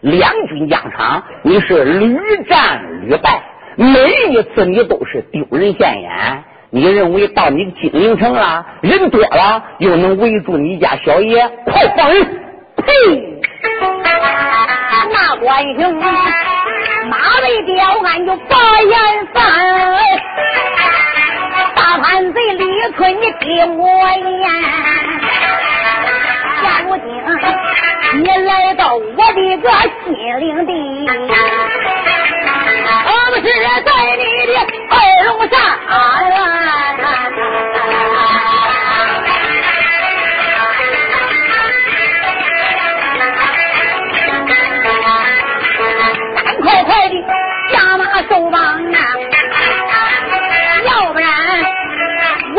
[0.00, 3.42] 两军疆场，你是屡战屡败。
[3.76, 11.48] 每一次你都是丢人现眼，你认为到你金陵城了，人多了又能围住你家小爷？
[11.64, 12.24] 快放人！
[12.76, 13.40] 呸！
[15.10, 19.42] 那关兄马背刁俺就把眼翻，
[22.04, 22.64] 反贼李
[22.98, 24.46] 坤，你听我言，
[26.60, 27.02] 现如今
[28.22, 29.66] 你来到我的个
[30.04, 30.70] 心灵地。
[33.06, 33.48] 我们是
[33.86, 33.88] 在
[34.18, 34.58] 你的
[34.90, 35.56] 二龙山，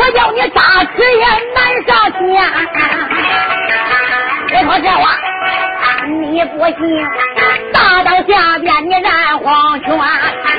[0.06, 2.20] 我叫你杀吃也难上天。
[4.52, 5.02] 我说这话
[6.06, 6.78] 你不信，
[7.72, 9.88] 大道下边你染黄泉。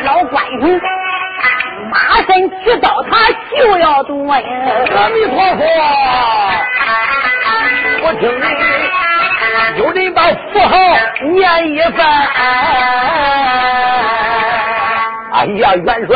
[0.03, 0.77] 老关公
[1.89, 3.11] 马身去刀，他
[3.55, 4.43] 就要夺呀！
[4.95, 5.59] 阿弥陀佛，
[8.03, 8.43] 我听你
[9.79, 10.75] 有人把符号
[11.31, 11.39] 念
[11.71, 11.99] 一番。
[15.31, 16.11] 哎呀，元帅，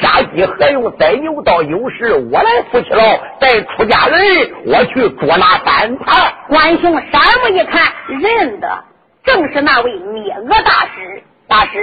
[0.00, 1.62] 杀鸡何用宰牛刀？
[1.62, 3.02] 有事我来扶起了！
[3.38, 6.32] 带出家人，我去捉拿反叛。
[6.48, 8.84] 关兄山木一看，认得，
[9.24, 11.22] 正是那位灭恶大师。
[11.46, 11.82] 大师，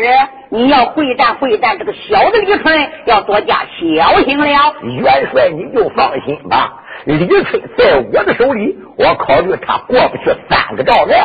[0.50, 4.46] 你要会战会战，这个小的李春要多加小心了。
[4.82, 7.44] 元帅，你就放心吧，李春
[7.78, 11.20] 在我的手里，我考虑他过不去三个照面。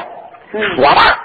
[0.74, 1.18] 说吧，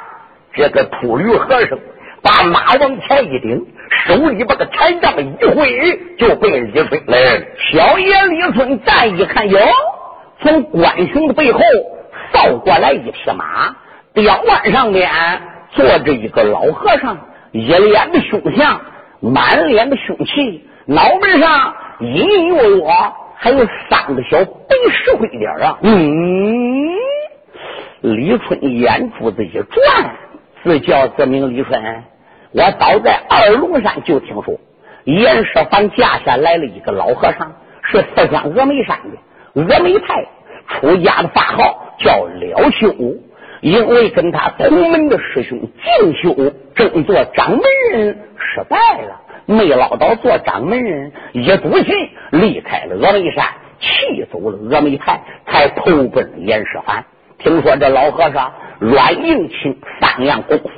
[0.53, 1.77] 这个秃驴和尚
[2.21, 3.65] 把马往前一顶，
[4.05, 7.45] 手里把个禅杖一挥，就奔李春来了。
[7.71, 9.59] 小爷李春再一看，哟，
[10.41, 11.59] 从关雄的背后
[12.33, 13.75] 扫过来一匹马，
[14.13, 15.09] 吊腕上面
[15.71, 17.17] 坐着一个老和尚，
[17.51, 18.81] 一脸的凶相，
[19.19, 22.83] 满脸的凶气，脑门上隐隐约约
[23.35, 25.77] 还有三个小白石灰点啊！
[25.83, 26.89] 嗯，
[28.01, 30.15] 李春眼珠子一转，
[30.67, 31.81] 自叫自名李春。
[32.51, 34.59] 我早在二龙山就听说，
[35.05, 38.99] 严世蕃驾下来了一个老和尚，是四川峨眉山
[39.55, 40.25] 的峨眉派
[40.67, 42.93] 出家的法号叫廖修，
[43.61, 47.61] 因为跟他同门的师兄敬修争做掌门
[47.93, 51.93] 人失败了，没捞到做掌门人，一赌气
[52.31, 53.45] 离开了峨眉山，
[53.79, 57.05] 气走了峨眉派，才投奔严世蕃。
[57.37, 60.69] 听说这老和尚软硬轻三样功夫。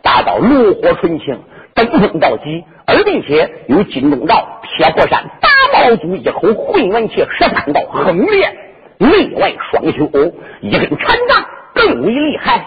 [0.00, 1.42] 达到炉火纯青，
[1.74, 8.56] 登峰造极，而并且有金钟罩、铁佛山、大毛祖一口混元气十三道横练，
[8.96, 11.44] 内外双修，一根禅杖
[11.74, 12.64] 更为厉害。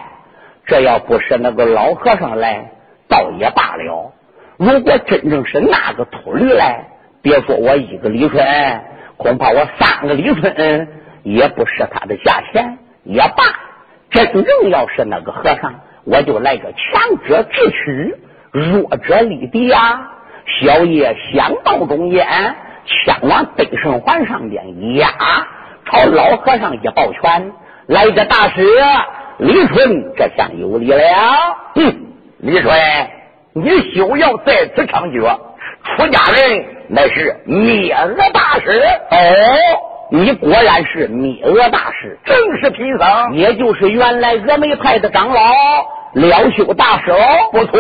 [0.68, 2.72] 这要不是那个老和尚来，
[3.08, 4.14] 倒也罢了。
[4.58, 6.90] 如果真正是那个秃驴来，
[7.24, 8.46] 别说我一个李春，
[9.18, 10.90] 恐怕我三个李春
[11.24, 13.71] 也不是他的价钱也罢。
[14.12, 15.82] 真正要是那个和尚。
[16.04, 18.16] 我就来个强者智取，
[18.52, 20.10] 弱者立敌呀！
[20.60, 22.28] 小爷想到中间，
[22.86, 25.08] 枪往北胜环上边压，
[25.86, 27.54] 朝老和尚一抱拳
[27.86, 28.66] ：“来个大师，
[29.38, 31.04] 李春，这下有礼了。”
[31.76, 32.08] 哼，
[32.40, 32.74] 李春，
[33.54, 35.38] 你休要在此猖獗！
[35.84, 38.72] 出家人乃是灭恶大师
[39.12, 39.91] 哦。
[40.14, 45.42] 你果然是灭恶大师，正是贫僧，也就是原来峨眉派的长老
[46.16, 47.18] 廖修大师哦，
[47.54, 47.80] 不错。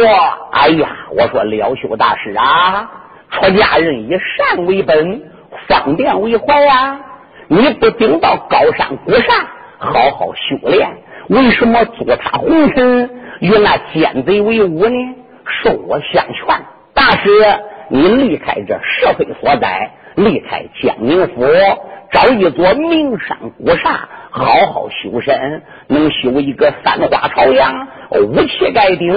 [0.53, 2.89] 哎呀，我说廖修大师啊，
[3.31, 5.21] 出家人以善为本，
[5.67, 7.01] 方便为怀呀。
[7.49, 9.45] 你不顶到高山古刹，
[9.77, 10.89] 好好修炼，
[11.27, 13.09] 为什么坐他红尘，
[13.41, 15.15] 与那奸贼为伍呢？
[15.61, 16.45] 受我相劝，
[16.93, 17.29] 大师，
[17.89, 21.45] 你离开这社会所在，离开江宁府。
[22.11, 29.13] 找一座名山古刹，好好修身，能修一个三花朝阳，武器盖顶，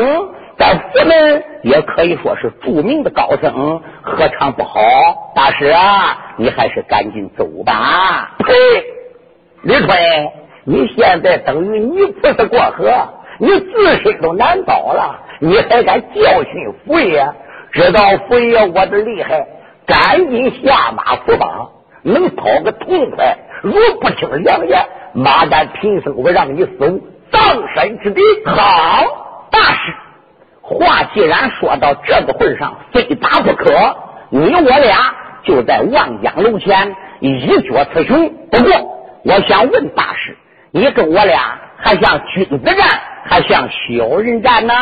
[0.56, 4.78] 在佛门也可以说是著名的高僧，何尝不好？
[5.34, 8.36] 大师啊，你还是赶紧走吧。
[8.38, 8.54] 呸！
[9.62, 10.30] 李逵，
[10.64, 17.26] 你现在等于泥菩萨过河，你自身都难保了，你还敢教训佛爷？
[17.72, 19.44] 知道佛爷我的厉害，
[19.84, 21.72] 赶紧下马伏绑。
[22.04, 27.00] 能讨个痛快，如不听良言，马丹贫僧我让你死无
[27.32, 27.42] 葬
[27.74, 28.20] 身之地。
[28.44, 29.94] 好，大师，
[30.60, 33.72] 话既然说到这个份上，非打不可。
[34.28, 35.14] 你我俩
[35.44, 38.30] 就在望江楼前一决雌雄。
[38.50, 38.72] 不过，
[39.24, 40.36] 我想问大师，
[40.72, 42.76] 你跟我俩还像君子战，
[43.24, 44.74] 还像小人战呢？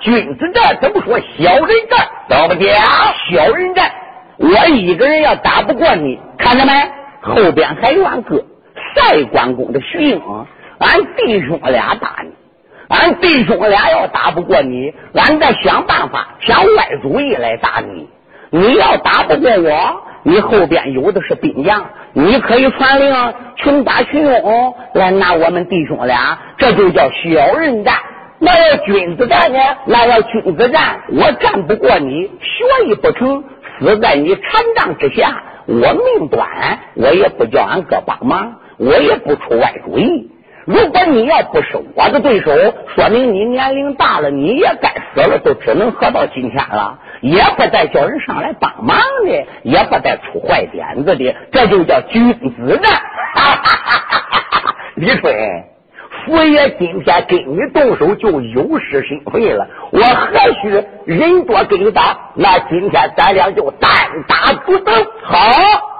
[0.00, 2.08] 君子战怎么说小人战？
[2.28, 2.74] 怎么讲？
[3.30, 3.90] 小人战。
[4.40, 6.72] 我一个人要打不过你，看着没？
[7.20, 8.42] 后边还有俺哥
[8.96, 10.22] 赛关公的徐英，
[10.78, 12.30] 俺弟兄俩打你。
[12.88, 18.08] 俺弟兄俩要打不过你，俺再想办法想歪主意来打你。
[18.48, 27.94] 你要打不过我，你后边有的是兵将，你可以传令群打群勇来拿我们弟兄俩，这就叫小人战。
[28.38, 29.58] 那要君子战呢？
[29.84, 33.44] 那要君子战，我战不过你，学艺不成。
[33.80, 34.42] 死在你禅
[34.76, 40.30] 杖之下，我命短，我也不叫俺哥帮忙，我也不出外主意。
[40.66, 42.52] 如果你要不是我的对手，
[42.94, 53.00] 说明你年龄大了，你也该死了，就只能活到今天了，也不再叫人上来帮忙的，也不再出坏点子的，这就叫君子战。
[54.96, 55.69] 李春。
[56.24, 62.16] 佛爷今天跟你动手就有失身份了，我何须人多跟你打？
[62.34, 63.90] 那今天咱俩就单
[64.28, 64.92] 打独斗。
[65.22, 65.38] 好，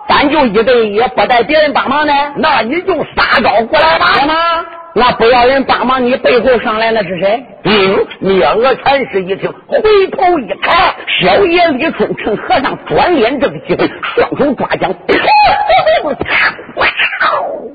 [0.08, 2.12] 咱就一对一，不带别人帮忙呢。
[2.36, 4.06] 那你就撒招过来吧。
[4.06, 4.34] 好吗？
[4.92, 7.44] 那不要人帮忙，你背后上来那是谁？
[7.62, 14.90] 嗯，灭恶禅师一听，回头一看，小爷李春趁和尚转脸这个机会，双手抓将，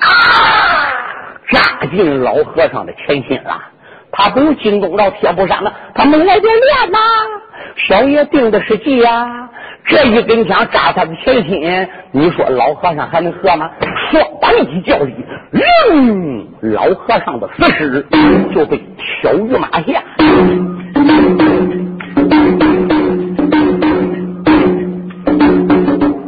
[0.01, 0.91] 啊！
[1.49, 3.61] 扎进老和尚的前心了，
[4.11, 6.99] 他不用惊动到铁布衫了，他没来这练呐。
[7.87, 9.49] 小爷定的是计呀，
[9.85, 13.69] 这一根枪扎他的前心，你说老和尚还能喝吗？
[14.11, 15.13] 双膀一叫力，
[15.91, 18.05] 嗯，老和尚的死尸
[18.53, 18.81] 就被
[19.21, 20.01] 挑于马下。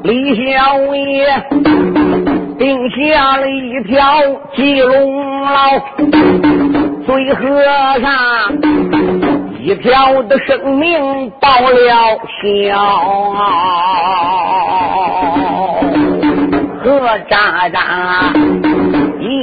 [0.03, 1.57] 李小爷。
[2.58, 4.01] 定下了一条
[4.55, 5.80] 鸡笼牢，
[7.05, 7.64] 最和
[8.01, 8.10] 尚
[9.62, 12.76] 一条的生命报了销，
[16.84, 18.34] 何渣渣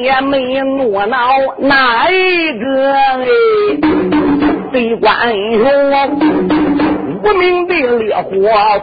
[0.02, 1.16] 也没怒恼
[1.58, 3.26] 哪一个哎，
[4.72, 5.68] 贼官说。
[7.22, 8.28] 无名的烈火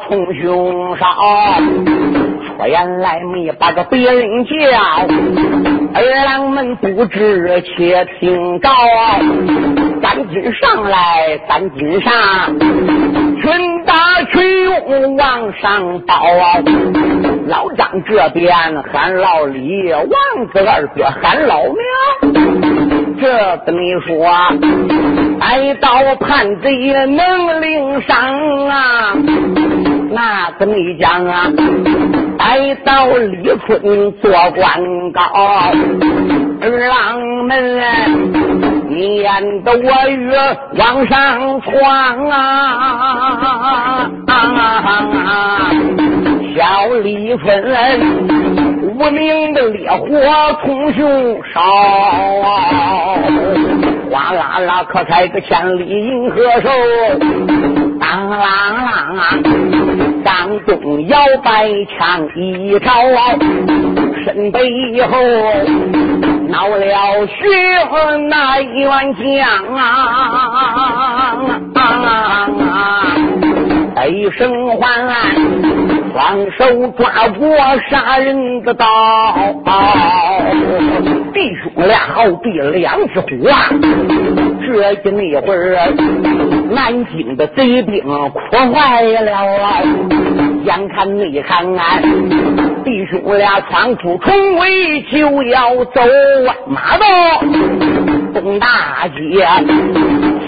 [0.07, 1.05] 从胸烧，
[2.61, 4.53] 我原来没把个别人叫，
[5.95, 8.69] 二郎们不知且听着，
[9.99, 12.11] 赶紧上来，赶紧上，
[12.59, 16.23] 群打群勇往上报。
[17.47, 18.55] 老张这边
[18.93, 21.73] 喊老李，王子二哥喊老苗。
[23.19, 24.27] 这怎你说，
[25.39, 26.69] 挨到叛贼
[27.07, 29.15] 能领赏啊！
[30.11, 31.47] 那怎你讲啊，
[32.41, 35.21] 来到李春做官高，
[36.59, 37.79] 二郎们
[38.89, 40.35] 撵得我越
[40.75, 41.69] 往上闯
[42.29, 42.35] 啊！
[46.55, 47.45] 小李春。
[48.81, 50.07] 无名的烈火
[50.63, 51.61] 从胸烧，
[54.09, 56.69] 哗啦啦可开个千里银河手，
[57.99, 58.39] 当啷啷
[59.19, 59.37] 啊！
[60.23, 62.91] 当中摇摆枪一招，
[64.23, 65.17] 身背后
[66.47, 67.85] 闹了血
[68.29, 69.87] 那冤将啊！
[74.07, 75.07] 一声唤。
[76.11, 77.57] 双手抓过
[77.89, 78.85] 杀人的刀，
[81.33, 83.69] 弟兄俩好比两只虎啊！
[84.65, 85.93] 这一那会儿，
[86.69, 88.39] 南京的贼兵哭
[88.73, 89.81] 坏了啊！
[90.63, 92.03] 眼看内看俺
[92.83, 96.01] 弟兄俩闯出重围，就要走
[96.67, 97.05] 马道
[98.33, 99.47] 东大街，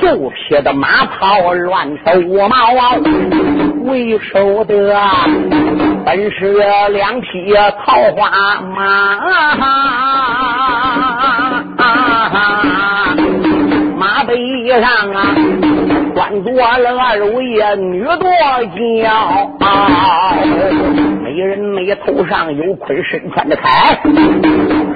[0.02, 2.12] 就撇的马炮乱走
[2.50, 2.96] 毛啊！
[3.84, 4.96] 为首的
[6.06, 6.54] 本是
[6.92, 7.54] 两匹
[7.86, 9.20] 桃花马，
[13.98, 14.38] 马背
[14.70, 14.82] 上
[15.12, 15.36] 啊
[16.14, 18.30] 关着了二位呀女多
[18.76, 19.52] 娇。
[21.24, 23.64] 美人眉头上有盔，身穿的铠，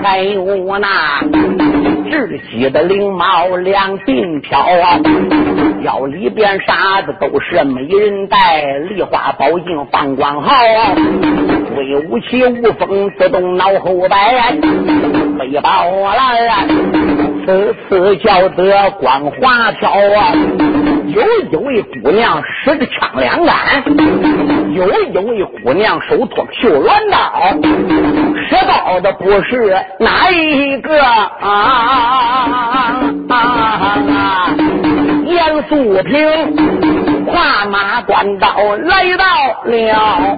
[0.03, 1.21] 还有那
[2.11, 4.99] 雉鸡的翎毛两鬓飘啊，
[5.81, 10.93] 腰里边啥子都是美人带，梨花宝镜放光好啊，
[11.75, 14.55] 威武气无风自动脑后摆，
[15.39, 16.67] 背包来，
[17.47, 20.33] 此次叫得光华飘啊！
[21.07, 23.55] 有一位姑娘使着枪两杆，
[24.73, 27.55] 有一位姑娘手托绣鸾刀，
[28.49, 31.39] 使刀的不是哪一个啊？
[33.29, 34.53] 啊
[35.25, 39.25] 严素平跨马端刀来到
[39.63, 39.93] 了。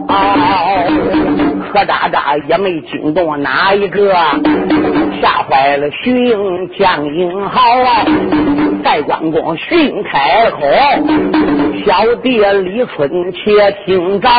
[0.08, 0.14] 啊
[1.90, 4.14] 渣渣也没惊动哪一个，
[5.20, 7.62] 吓坏了徐英将英豪。
[8.84, 10.60] 戴关公徐英开口
[11.84, 14.30] ：“小弟李春，且听着。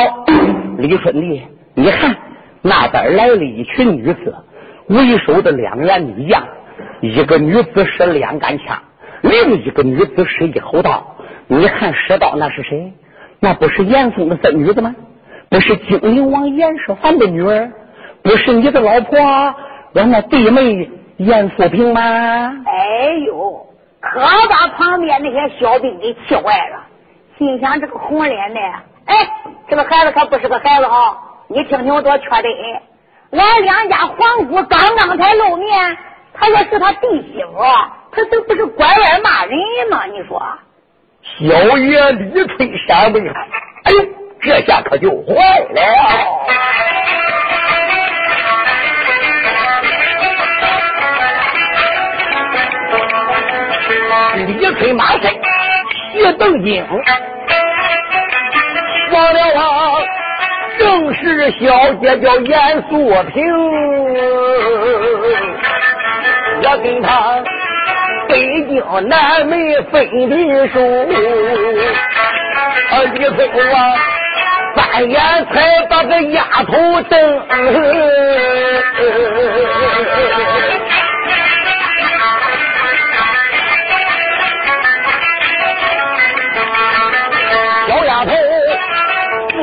[0.78, 1.42] 李春弟，
[1.74, 2.16] 你看
[2.62, 4.32] 那边来了一群女子，
[4.86, 6.44] 为首的两员女将，
[7.00, 8.78] 一个女子使两杆枪，
[9.22, 11.16] 另一个女子使一口刀。
[11.48, 12.92] 你看使刀那是谁？
[13.40, 14.94] 那不是严嵩的孙女子吗？”
[15.50, 17.68] 不是精灵王严世蕃的女儿，
[18.22, 19.18] 不是你的老婆，
[19.94, 22.00] 我那弟妹严素萍吗？
[22.00, 23.66] 哎呦，
[24.00, 26.86] 可把旁边那些小兵给气坏了，
[27.36, 28.60] 心想这个红脸的，
[29.06, 29.16] 哎，
[29.68, 31.18] 这个孩子可不是个孩子啊！
[31.48, 32.48] 你听听我多缺德，
[33.36, 35.98] 俺两家皇姑刚刚才露面，
[36.32, 37.58] 他说是他弟媳妇，
[38.12, 39.58] 他这不是拐弯骂人
[39.90, 40.04] 吗？
[40.06, 40.40] 你说，
[41.40, 43.28] 小爷李春山为
[43.82, 44.19] 哎呦！
[44.42, 45.34] 这下可就坏
[45.70, 45.80] 了！
[54.36, 55.30] 李逵马身
[56.12, 56.84] 斜瞪睛，
[59.12, 60.00] 忘了啊，
[60.78, 63.44] 正是小姐叫严素萍，
[66.62, 67.42] 我跟他
[68.28, 70.80] 北京南门分的手，
[72.90, 73.40] 啊，李逵
[73.72, 73.76] 啊。
[74.80, 75.20] 三眼
[75.52, 76.72] 才把个丫头
[77.02, 77.42] 瞪，
[87.88, 88.32] 小丫头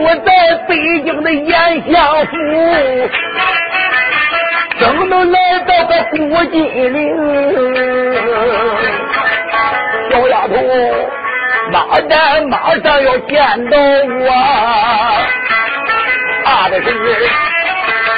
[0.02, 0.30] 我在
[0.68, 1.52] 北京的延
[1.92, 2.32] 祥府，
[4.80, 6.16] 生都来到个古
[6.52, 6.64] 金
[6.94, 6.96] 陵，
[10.12, 10.54] 小丫头，
[11.78, 14.30] 马丹马上要见到我，
[16.44, 16.88] 怕的是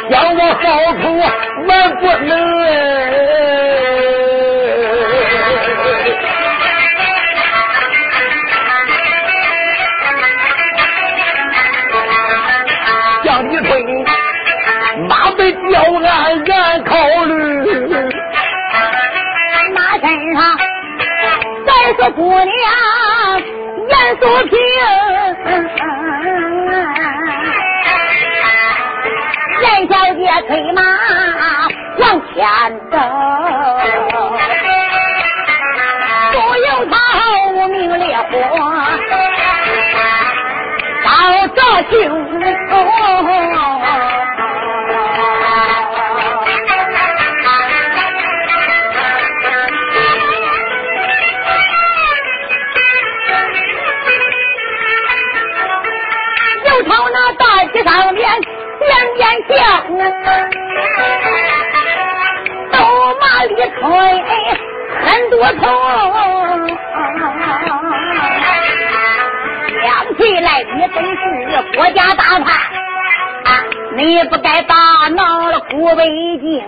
[0.09, 0.63] 将我好
[1.01, 1.03] 处
[1.67, 2.29] 万不能。
[15.71, 16.07] 要暗
[16.51, 16.93] 暗考
[17.25, 17.33] 虑，
[19.75, 20.03] 马身
[20.35, 20.39] 上
[21.65, 22.47] 再说姑娘
[24.21, 24.27] 严
[25.35, 25.43] 素
[25.75, 25.81] 萍，
[29.61, 30.77] 严小姐催马
[31.97, 32.03] 往
[32.33, 32.37] 前
[32.91, 32.93] 走，
[36.31, 36.93] 不由他
[37.51, 38.23] 无名烈火
[41.03, 41.07] 烧
[41.47, 41.57] 着
[41.89, 41.93] 胸。
[57.83, 58.21] 上面
[58.79, 59.57] 两边响，
[62.71, 62.77] 刀
[63.19, 63.59] 马里吹
[65.05, 65.61] 很多头，
[69.83, 71.21] 想起来你本是
[71.75, 72.47] 国家大叛，
[73.95, 74.75] 你不该打
[75.15, 76.03] 闹了古北
[76.39, 76.63] 京。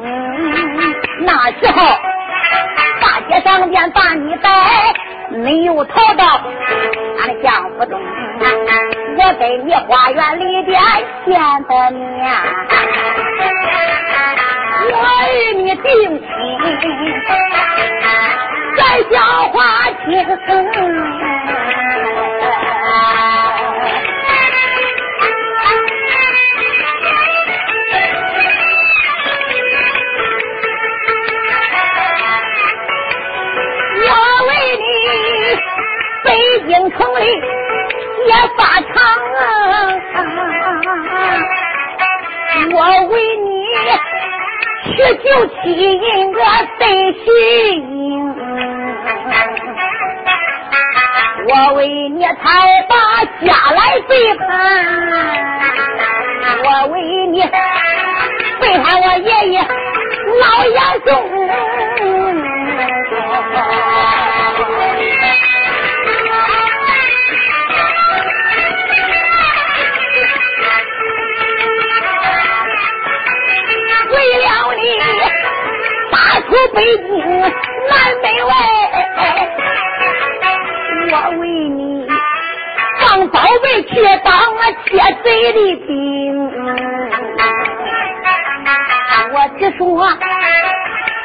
[1.20, 1.98] 那时候
[3.00, 4.50] 大街上边把你逮，
[5.30, 6.42] 你又逃到
[7.20, 8.00] 俺的相府中。
[9.24, 10.82] 我给你花园里边
[11.26, 12.28] 见的面，
[14.90, 14.96] 我
[15.32, 15.86] 与你定
[16.20, 16.26] 亲，
[18.76, 18.80] 在
[19.12, 19.16] 小
[19.50, 19.60] 花
[20.06, 20.10] 厅。
[34.04, 34.08] 我
[34.48, 34.84] 为你
[36.24, 36.28] 北
[36.68, 37.51] 京城里。
[38.32, 38.96] 也发长
[39.38, 39.44] 啊！
[42.74, 42.78] 我
[43.08, 43.50] 为你
[44.86, 45.26] 去救
[45.62, 45.62] 亲，
[46.34, 46.40] 我
[46.80, 46.82] 得
[47.24, 47.26] 心。
[51.44, 51.80] 我为
[52.10, 52.32] 你才
[52.88, 52.94] 把
[53.46, 54.46] 家来背叛，
[56.64, 56.96] 我为
[57.28, 57.36] 你
[58.62, 59.56] 背叛我爷爷
[60.40, 61.10] 老严嵩。
[76.74, 77.10] 北京
[77.40, 77.50] 南
[78.22, 78.52] 北外，
[81.12, 82.08] 我为你
[83.00, 83.90] 放宝贝去
[84.24, 84.32] 当
[84.86, 84.90] 窃
[85.24, 85.90] 贼的兵。
[89.34, 90.08] 我只说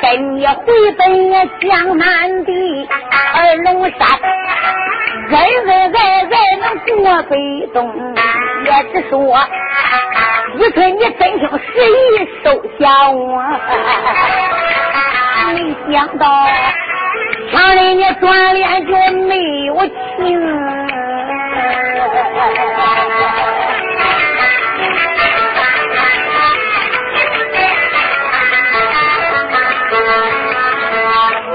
[0.00, 1.04] 跟你回奔
[1.60, 2.04] 江南
[2.44, 2.88] 的
[3.34, 4.00] 二龙山，
[5.30, 5.34] 恩
[5.66, 6.62] 恩爱爱能
[7.04, 7.34] 过北
[7.74, 7.76] 东。
[8.64, 9.14] 也只说
[10.58, 11.94] 一春你真情实意
[12.42, 12.44] 收
[12.78, 13.42] 下我。
[15.90, 16.46] 想到，
[17.52, 18.92] 厂里你转脸就
[19.26, 19.94] 没有情。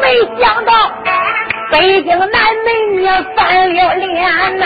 [0.02, 0.04] 没
[0.40, 0.72] 想到，
[1.72, 2.28] 北京南
[2.66, 2.68] 门
[2.98, 3.06] 你
[3.36, 3.40] 翻
[3.74, 4.66] 了脸呐，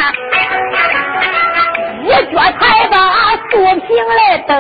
[2.04, 2.96] 一脚踩把
[3.50, 3.88] 素平
[4.18, 4.52] 来蹬。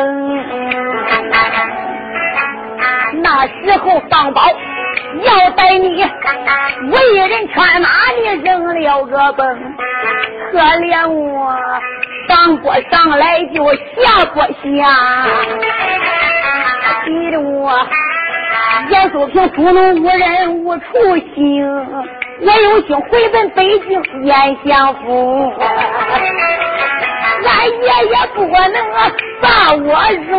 [3.23, 4.41] 那时候放包
[5.23, 5.87] 要带你
[6.91, 7.89] 为人穿马，
[8.21, 9.47] 你扔了个崩，
[10.51, 11.55] 可怜我
[12.27, 15.27] 上不上来就下不下，
[17.05, 17.87] 逼得我
[18.89, 20.83] 严素平捉弄无人无处
[21.33, 21.65] 行，
[22.41, 25.53] 我有心回奔北京燕相府，
[27.45, 28.75] 俺爷爷不能
[29.41, 29.85] 把我
[30.29, 30.35] 容。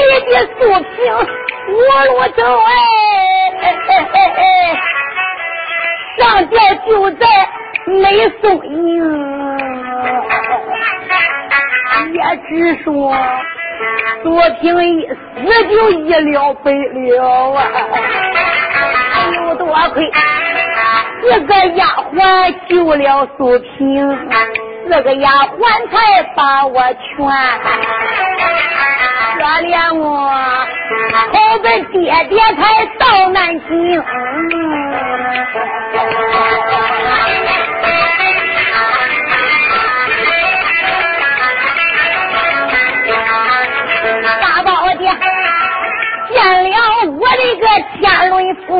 [0.00, 0.94] 弟弟素平
[1.68, 2.68] 我路走哎，
[6.18, 7.22] 上吊就在。
[7.86, 8.78] 没送营，
[12.12, 12.48] 也只
[12.84, 12.88] 说
[14.22, 14.28] 左
[14.60, 15.14] 平一死
[15.68, 17.58] 就一了百了啊！
[19.34, 20.08] 有多亏
[21.20, 21.84] 四个丫
[22.14, 24.18] 鬟救了素萍，
[24.86, 27.26] 四个丫鬟才把我劝，
[29.40, 30.28] 可怜我
[31.32, 34.02] 后边爹爹才到南京。
[44.42, 44.68] 大宝
[44.98, 45.10] 爹
[46.28, 46.76] 见了
[47.06, 47.64] 我的个
[47.98, 48.70] 天伦父。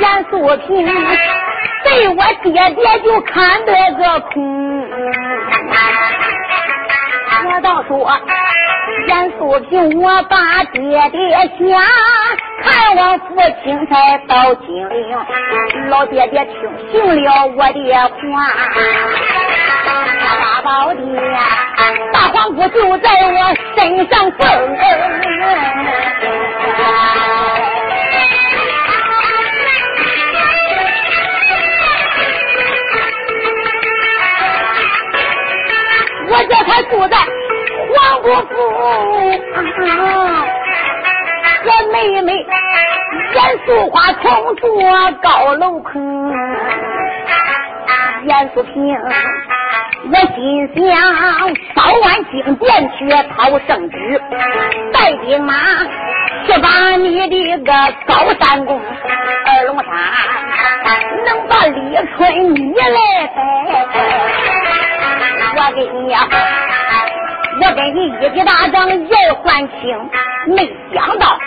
[0.00, 0.86] 严素平
[1.84, 4.34] 对我爹爹就看得个空，
[7.60, 8.10] 我倒说
[9.06, 10.80] 严素平，我把爹
[11.10, 11.84] 爹家
[12.62, 15.14] 看望父亲才到金陵，
[15.90, 16.54] 老爹爹听
[16.90, 17.94] 信了我的
[18.32, 18.48] 话，
[19.84, 21.04] 大宝爹，
[22.14, 24.48] 大黄姑就在我身上蹦。
[36.32, 37.16] 我叫他住在
[37.96, 38.54] 皇姑府，
[41.64, 42.32] 我妹妹
[43.34, 44.62] 严素花同住
[45.22, 46.32] 高楼坑，
[48.24, 48.72] 严素萍，
[50.10, 50.92] 我心想
[51.74, 52.98] 早晚金殿去
[53.34, 53.96] 讨圣旨，
[54.92, 55.52] 带兵马
[56.46, 57.72] 去把你的个
[58.06, 58.80] 高山宫
[59.46, 59.88] 二龙山，
[61.24, 61.76] 能把李
[62.16, 63.38] 春你来带。
[65.52, 66.16] 我给你呀，
[67.62, 69.06] 我跟你一起打仗也
[69.44, 70.10] 还清，
[70.46, 70.56] 没
[70.94, 71.38] 想到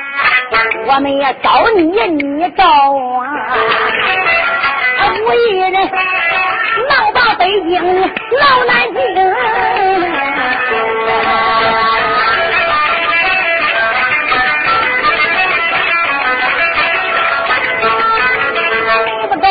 [0.86, 3.26] 我们也找你，你找我，
[5.26, 5.82] 我一人能
[7.14, 9.02] 把北京闹南京。
[19.24, 19.48] 对不对？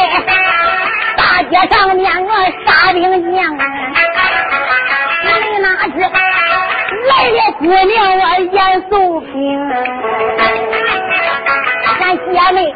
[1.16, 2.30] 大街上面我
[2.64, 3.71] 杀兵将。
[7.22, 7.78] 来了姑娘
[8.18, 9.32] 我严素萍，
[12.00, 12.74] 俺姐妹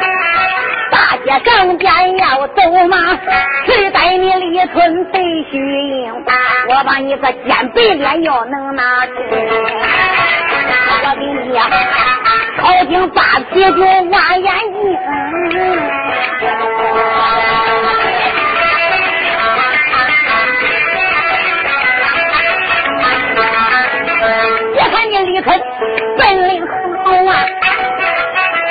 [0.88, 2.96] 大街上边要走马，
[3.66, 5.18] 谁带你李村飞
[5.50, 6.14] 虚营？
[6.68, 9.14] 我把你个尖白脸要能拿住，
[11.02, 11.58] 我给你
[12.56, 13.80] 朝廷扒皮就
[14.12, 14.96] 挖眼睛。
[25.36, 25.60] 李坤
[26.16, 26.66] 本领
[27.04, 27.44] 好啊，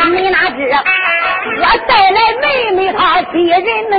[0.10, 0.58] 你哪知
[1.62, 3.62] 我带来妹妹她敌人
[3.92, 3.96] 呢？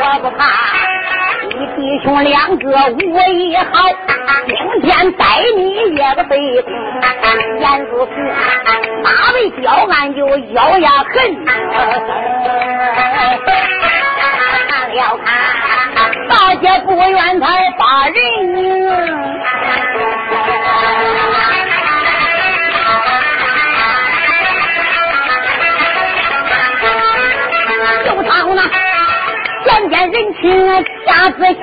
[0.00, 0.42] 我不怕
[1.48, 2.98] 你弟兄两个武
[3.30, 3.88] 艺好，
[4.48, 5.24] 今天带
[5.56, 6.72] 你也个背空。
[7.60, 8.14] 严素平
[9.00, 11.78] 马为交俺就咬牙恨，看
[14.92, 15.30] 了看
[16.28, 17.46] 大姐不愿才
[17.78, 18.14] 把人。
[19.53, 19.53] 就
[29.94, 30.42] 见人情
[31.06, 31.62] 下仔细，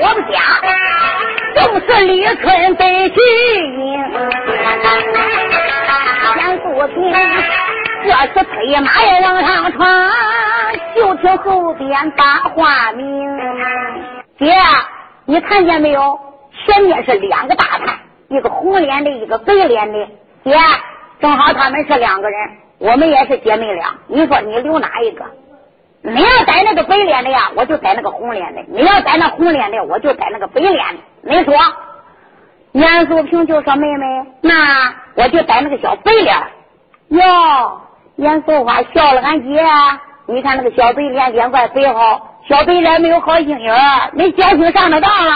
[0.00, 0.34] 我们家
[1.54, 3.14] 正是李村北去
[3.78, 3.80] 营，
[6.36, 7.14] 严素平
[8.02, 10.10] 这是催马也往上床，
[10.96, 13.38] 就听后边把话明，
[14.36, 14.52] 姐。
[15.26, 16.18] 你看见没有？
[16.66, 18.00] 前面是两个大汉，
[18.30, 20.08] 一个红脸的，一个白脸的。
[20.42, 20.58] 姐，
[21.20, 22.50] 正好他们是两个人，
[22.80, 23.94] 我们也是姐妹俩。
[24.08, 25.24] 你说你留哪一个？
[26.02, 31.00] 你要逮那个白脸的呀，我就逮那个红脸的；你要逮那红脸的，我就逮那个白脸的。
[31.22, 31.54] 你说，
[32.72, 34.06] 严素萍就说：“妹妹，
[34.40, 36.36] 那我就逮那个小白脸。”
[37.10, 37.80] 哟，
[38.16, 39.62] 严素花笑了，俺姐，
[40.26, 42.28] 你看那个小白脸脸怪白好。
[42.48, 45.32] 小白脸没有好心眼儿，你侥幸上了当了。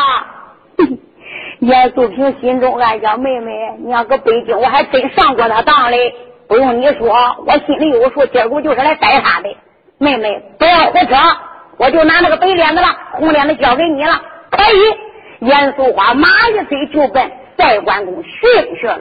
[1.60, 6.14] 严素萍心中暗想：妹妹，你要搁北京，我还真上过他当嘞。
[6.48, 7.14] 不用你说，
[7.46, 8.24] 我心里有数。
[8.26, 9.54] 今儿个就是来逮他的。
[9.98, 11.14] 妹妹，不要胡扯，
[11.78, 14.20] 我就拿那个白脸子了，红脸子交给你了。
[14.50, 14.78] 可以。
[15.40, 19.00] 严素花马一催就奔赛关公训去了。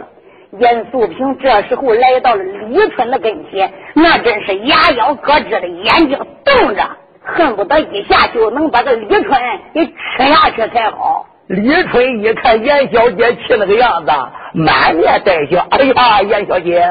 [0.59, 6.83] 严素萍这时候来到了李春的跟前，那真是牙咬咯吱的，眼睛瞪着。
[7.25, 9.41] 恨不得一下就能把这李春
[9.73, 9.93] 给吃
[10.33, 11.25] 下去才好。
[11.47, 14.11] 李春一看严小姐气那个样子，
[14.53, 15.65] 满面带笑。
[15.69, 16.85] 哎呀，严小姐，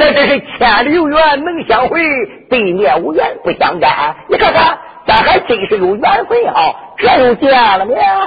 [0.00, 2.00] 这真是千里有缘能相会，
[2.48, 4.16] 对面无缘不相干。
[4.28, 6.74] 你看看，咱还真是有缘分啊！
[6.96, 8.26] 这又见了面了，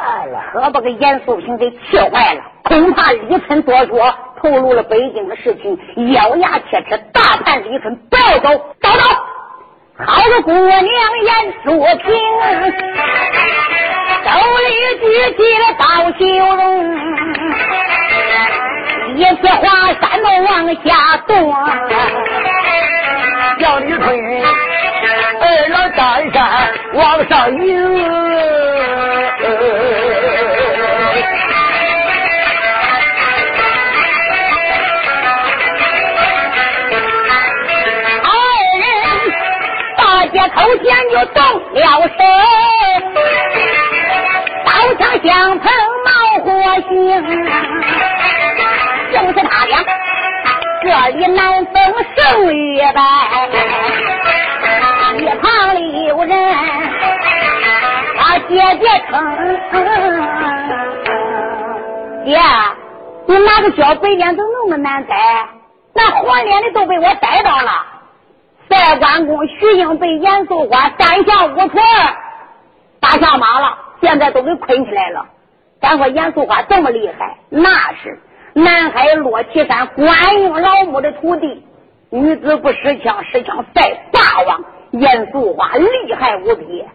[0.53, 2.41] 可把个严素萍给气坏了。
[2.63, 5.75] 恐怕李春多说，透露了北京的事情，
[6.13, 8.49] 咬牙切齿，大判李春不要走，
[8.79, 8.99] 走走。
[10.05, 12.13] 好个姑娘严素萍，
[14.23, 14.69] 手里
[15.01, 15.05] 举
[15.37, 15.83] 起了刀
[16.19, 16.21] 修
[16.55, 16.61] 容，
[19.15, 20.51] 一次华山都往
[20.83, 20.89] 下
[21.27, 21.33] 躲，
[23.59, 24.03] 叫李春
[25.41, 26.01] 二郎担
[26.31, 26.35] 山
[26.93, 27.33] 往上
[27.63, 27.63] 迎。
[40.31, 41.43] 接口前就动
[41.73, 42.11] 了手，
[44.65, 45.63] 刀枪相碰
[46.03, 46.09] 冒
[46.43, 46.47] 火
[46.89, 46.91] 星，
[50.81, 51.73] 这里难逢
[52.15, 53.01] 胜与败，
[55.17, 56.29] 一旁里有人
[58.17, 59.11] 把姐姐称，
[62.25, 62.37] 爹，
[63.27, 65.15] 你拿个小白脸怎么那么难逮？
[65.93, 67.71] 那黄脸的都被我逮到了。
[68.69, 72.13] 在关公徐英被严素花三下五除二
[72.99, 75.25] 打下马了，现在都给捆起来了。
[75.79, 77.69] 咱说严素花这么厉害，那
[78.01, 78.19] 是
[78.53, 81.63] 南海落旗山关英老母的徒弟，
[82.09, 83.81] 女子不识枪，识枪赛
[84.11, 84.63] 霸王。
[84.91, 86.85] 严素花厉害无比，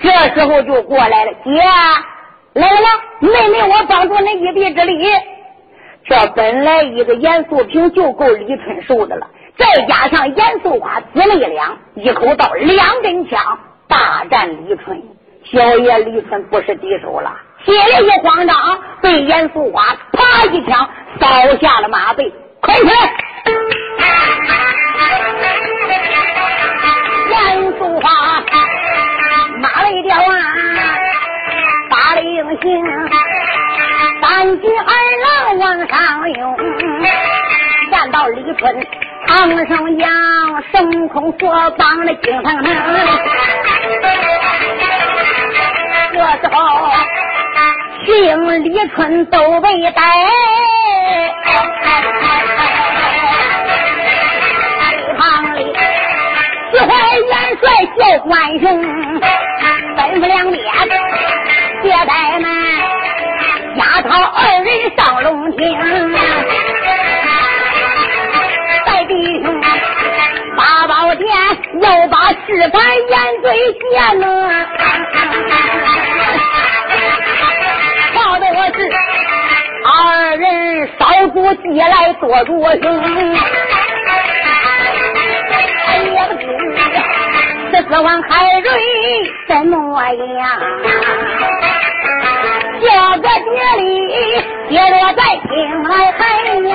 [0.00, 1.52] 这时候就过来了，姐，
[2.54, 2.88] 来来来，
[3.20, 5.06] 妹妹我帮助你一臂之力。
[6.04, 9.28] 这本来一个严素平就够李春受的了。
[9.56, 13.56] 再加上严素花子了一两，一口刀，两根枪，
[13.86, 15.00] 大战李春。
[15.44, 20.88] 小爷李春不是敌手了，心里一慌张，被严素花啪一枪
[21.18, 21.26] 扫
[21.60, 22.92] 下了马背，快起来！
[27.30, 28.42] 严素花
[29.60, 30.22] 马累掉啊，
[31.88, 32.64] 发了英雄，
[34.20, 34.92] 三举二
[35.22, 36.56] 郎往上涌，
[37.90, 38.86] 见到李春。
[39.26, 40.10] 堂上扬，
[40.70, 42.64] 升空所绑的金堂堂。
[46.14, 46.56] 这时候，
[48.06, 50.00] 姓李春都被逮。
[55.18, 55.74] 堂里，
[56.70, 56.86] 四怀
[57.18, 57.64] 元帅
[57.98, 58.64] 叫关雄，
[59.96, 60.56] 吩咐两边
[61.82, 62.46] 接待们，
[63.74, 66.73] 押他二人上龙庭。
[71.84, 72.80] 都把事干
[73.10, 74.26] 言对见呢，
[78.14, 78.78] 瞧的我是
[79.84, 82.52] 二人烧烛借来做作
[85.86, 86.42] 哎呀不知
[87.72, 88.28] 这四万海
[88.60, 88.70] 瑞
[89.48, 90.42] 怎么样，
[92.80, 92.86] 就
[93.20, 93.84] 个别里
[94.68, 95.48] 跌落在心
[95.88, 96.20] 外海
[96.68, 96.70] 呀。